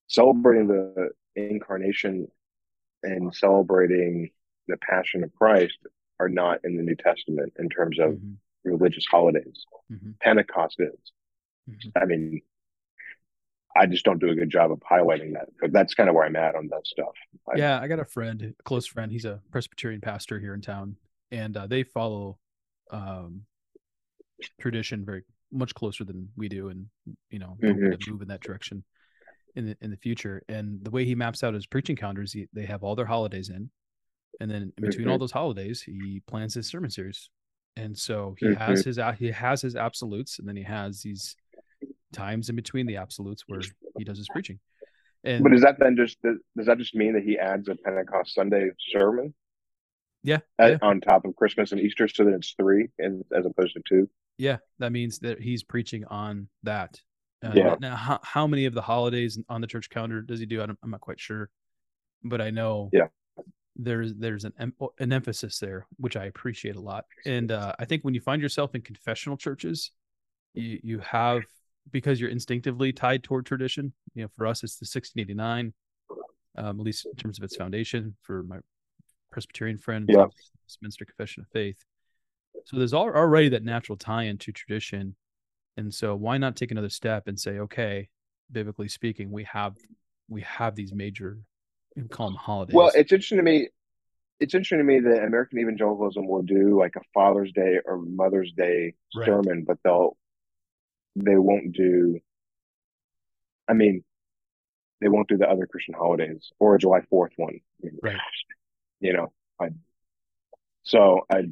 [0.09, 2.29] celebrating the incarnation
[3.07, 4.31] and celebrating
[4.69, 5.79] the passion of Christ
[6.19, 9.65] are not in the New Testament in terms of Mhm, religious holidays.
[9.91, 11.13] mhm, Pentecost is.
[11.69, 11.93] mhm.
[11.97, 12.41] I mean,
[13.77, 16.25] I just don't do a good job of highlighting that, but that's kind of where
[16.25, 17.15] I'm at on that stuff.
[17.47, 19.13] I- Yeah, I got a friend, a close friend.
[19.13, 20.97] He's a Presbyterian pastor here in town,
[21.31, 22.39] and uh, they follow
[22.91, 23.45] um,
[24.59, 26.89] tradition very much closer than we do, and
[27.31, 28.85] you know, to move in that direction
[29.57, 30.43] in the in the future.
[30.49, 33.49] And the way he maps out his preaching calendars, he, they have all their holidays
[33.49, 33.71] in,
[34.41, 35.21] and then in between all Mhm.
[35.21, 37.31] those holidays, he plans his sermon series.
[37.77, 41.37] And so he has his a- he has his absolutes, and then he has these
[42.13, 43.61] times in between the absolutes where
[43.99, 44.59] he does his preaching.
[45.25, 48.35] And But does that then just does that just mean that he adds a Pentecost
[48.35, 49.35] Sunday sermon
[50.23, 50.79] yeah, at, yeah.
[50.83, 54.09] on top of Christmas and Easter, so that it's three and, as opposed to two?
[54.39, 57.01] Yeah, that means that he's preaching on that.
[57.47, 57.77] Uh, Yeah.
[57.81, 60.63] Now, how, how many of the holidays on the church calendar does he do?
[60.63, 61.51] I don't, I'm not quite sure,
[62.25, 63.09] but I know Yeah.
[63.77, 67.05] there's there's an em- an emphasis there, which I appreciate a lot.
[67.25, 69.91] And uh, I think when you find yourself in confessional churches,
[70.55, 71.43] you you have
[71.93, 73.93] because you're instinctively tied toward tradition.
[74.15, 75.73] You know, for us, it's the 1689,
[76.57, 78.17] um, at least in terms of its foundation.
[78.23, 78.59] For my
[79.31, 80.27] Presbyterian friend, Yeah.
[80.65, 81.85] Westminster Confession of Faith.
[82.65, 85.15] So there's already that natural tie into tradition.
[85.77, 88.09] And so why not take another step and say, okay,
[88.51, 89.77] biblically speaking, we have
[90.29, 91.39] we have these major
[91.95, 92.75] you call them holidays.
[92.75, 93.69] Well, it's interesting to me.
[94.39, 98.53] It's interesting to me that American evangelicalism will do like a Father's Day or Mother's
[98.53, 99.27] Day Right.
[99.27, 100.17] sermon, but they'll
[101.15, 102.21] they won't do.
[103.69, 104.05] I mean,
[105.01, 107.61] they won't do the other Christian holidays or a July Fourth one.
[108.03, 108.17] Right.
[109.01, 109.71] You know, I.
[110.83, 111.45] So I.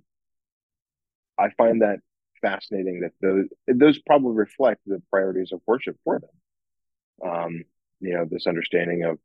[1.37, 1.99] I find that
[2.45, 7.31] fascinating that those those probably reflect the priorities of worship for them.
[7.31, 7.65] Um,
[8.01, 9.19] you know, this understanding of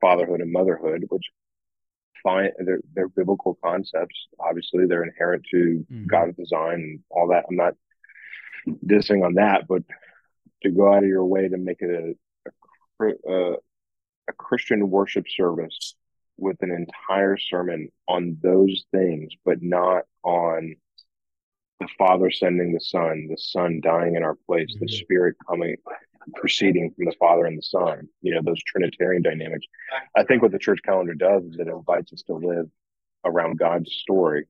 [0.00, 1.26] fatherhood and motherhood, which
[2.22, 4.16] find they're they're biblical concepts.
[4.38, 6.06] Obviously, they're inherent to Mhm.
[6.06, 7.46] God's design and all that.
[7.48, 7.74] I'm not
[8.92, 9.82] dissing on that, but
[10.62, 12.50] to go out of your way to make it a
[13.02, 13.52] a, a,
[14.28, 15.94] a Christian worship service
[16.36, 20.76] with an entire sermon on those things, but not on
[21.80, 24.90] the Father sending the Son, the Son dying in our place, the Mhm.
[25.02, 25.76] Spirit coming,
[26.34, 28.08] proceeding from the Father and the Son.
[28.20, 29.66] You know those Trinitarian dynamics.
[30.14, 32.70] I think what the church calendar does is it invites us to live
[33.24, 34.46] around God's story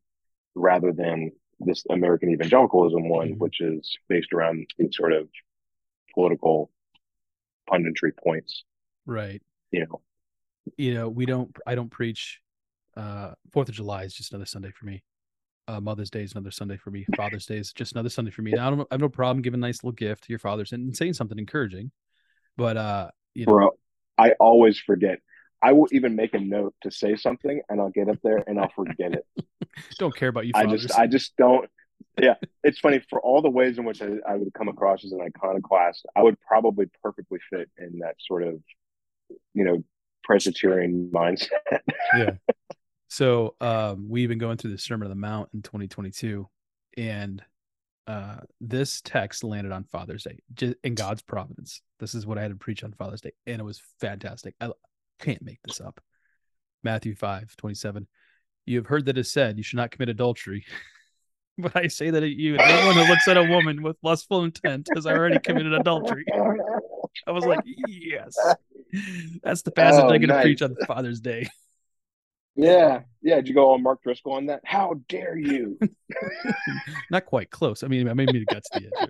[0.54, 3.38] rather than this American evangelicalism one, Mhm.
[3.38, 5.28] which is based around these sort of
[6.14, 6.70] political
[7.68, 8.64] punditry points.
[9.06, 9.42] right.
[9.70, 10.02] You know,
[10.76, 12.40] You know, we don't I don't preach
[12.96, 15.02] uh Fourth of July is just another Sunday for me.
[15.70, 17.06] Uh, Mother's Day is another Sunday for me.
[17.16, 18.52] Father's Day is just another Sunday for me.
[18.52, 20.72] Now, I don't I have no problem giving a nice little gift to your fathers
[20.72, 21.92] and saying something encouraging.
[22.56, 23.70] But uh, you know, bro,
[24.18, 25.20] I always forget.
[25.62, 28.58] I will even make a note to say something, and I'll get up there and
[28.58, 29.26] I'll forget it.
[29.98, 31.68] don't care about you I just, I just don't.
[32.20, 35.12] Yeah, it's funny for all the ways in which I, I would come across as
[35.12, 36.06] an iconoclast.
[36.16, 38.54] I would probably perfectly fit in that sort of,
[39.54, 39.84] you know,
[40.24, 41.80] Presbyterian mindset.
[42.16, 42.30] yeah.
[43.10, 46.48] So um, we've been going through the Sermon on the Mount in 2022,
[46.96, 47.42] and
[48.06, 51.82] uh, this text landed on Father's Day just in God's providence.
[51.98, 54.54] This is what I had to preach on Father's Day, and it was fantastic.
[54.60, 54.70] I
[55.18, 56.00] can't make this up.
[56.84, 58.06] Matthew 5 27.
[58.66, 60.64] You have heard that it is said, You should not commit adultery.
[61.58, 65.04] but I say that you, anyone who looks at a woman with lustful intent has
[65.04, 66.24] already committed adultery.
[67.26, 68.36] I was like, Yes,
[69.42, 70.44] that's the passage Oh, I'm going to nice.
[70.44, 71.48] preach on Father's Day.
[72.56, 73.36] Yeah, yeah.
[73.36, 74.60] Did you go on Mark Driscoll on that?
[74.64, 75.78] How dare you?
[77.10, 77.82] Not quite close.
[77.82, 79.08] I mean, I maybe got to the edge.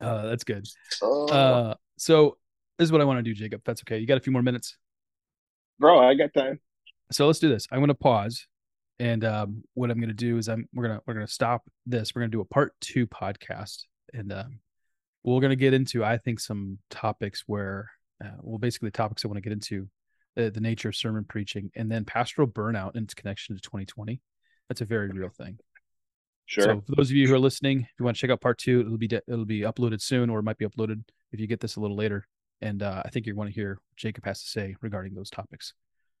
[0.00, 0.66] Uh, that's good.
[1.02, 2.38] Oh, Uh, so
[2.78, 3.60] this is what I want to do, Jacob.
[3.64, 3.98] That's okay.
[3.98, 4.76] You got a few more minutes.
[5.78, 6.60] bro, I got time.
[7.12, 7.66] So let's do this.
[7.70, 8.46] I'm going to pause,
[8.98, 12.14] and um, what I'm going to do is I'm we're gonna we're gonna stop this.
[12.14, 13.84] We're gonna do a part two podcast,
[14.14, 14.60] and um,
[15.24, 17.90] we're gonna get into I think some topics where
[18.24, 19.88] uh, well basically the topics I want to get into
[20.36, 24.20] the, the nature of sermon preaching, and then pastoral burnout and its connection to 2020.
[24.68, 25.58] That's a very real thing.
[26.46, 26.64] Sure.
[26.64, 28.58] So for those of you who are listening, if you want to check out part
[28.58, 31.02] two, it'll be de- it'll be uploaded soon, or it might be uploaded
[31.32, 32.26] if you get this a little later.
[32.60, 35.30] And uh, I think you want to hear what Jacob has to say regarding those
[35.30, 35.74] topics.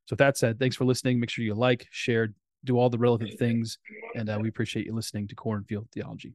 [0.06, 1.20] So with that said, thanks for listening.
[1.20, 2.32] Make sure you like, share,
[2.64, 3.78] do all the relevant things,
[4.14, 6.34] and uh, we appreciate you listening to Cornfield Theology.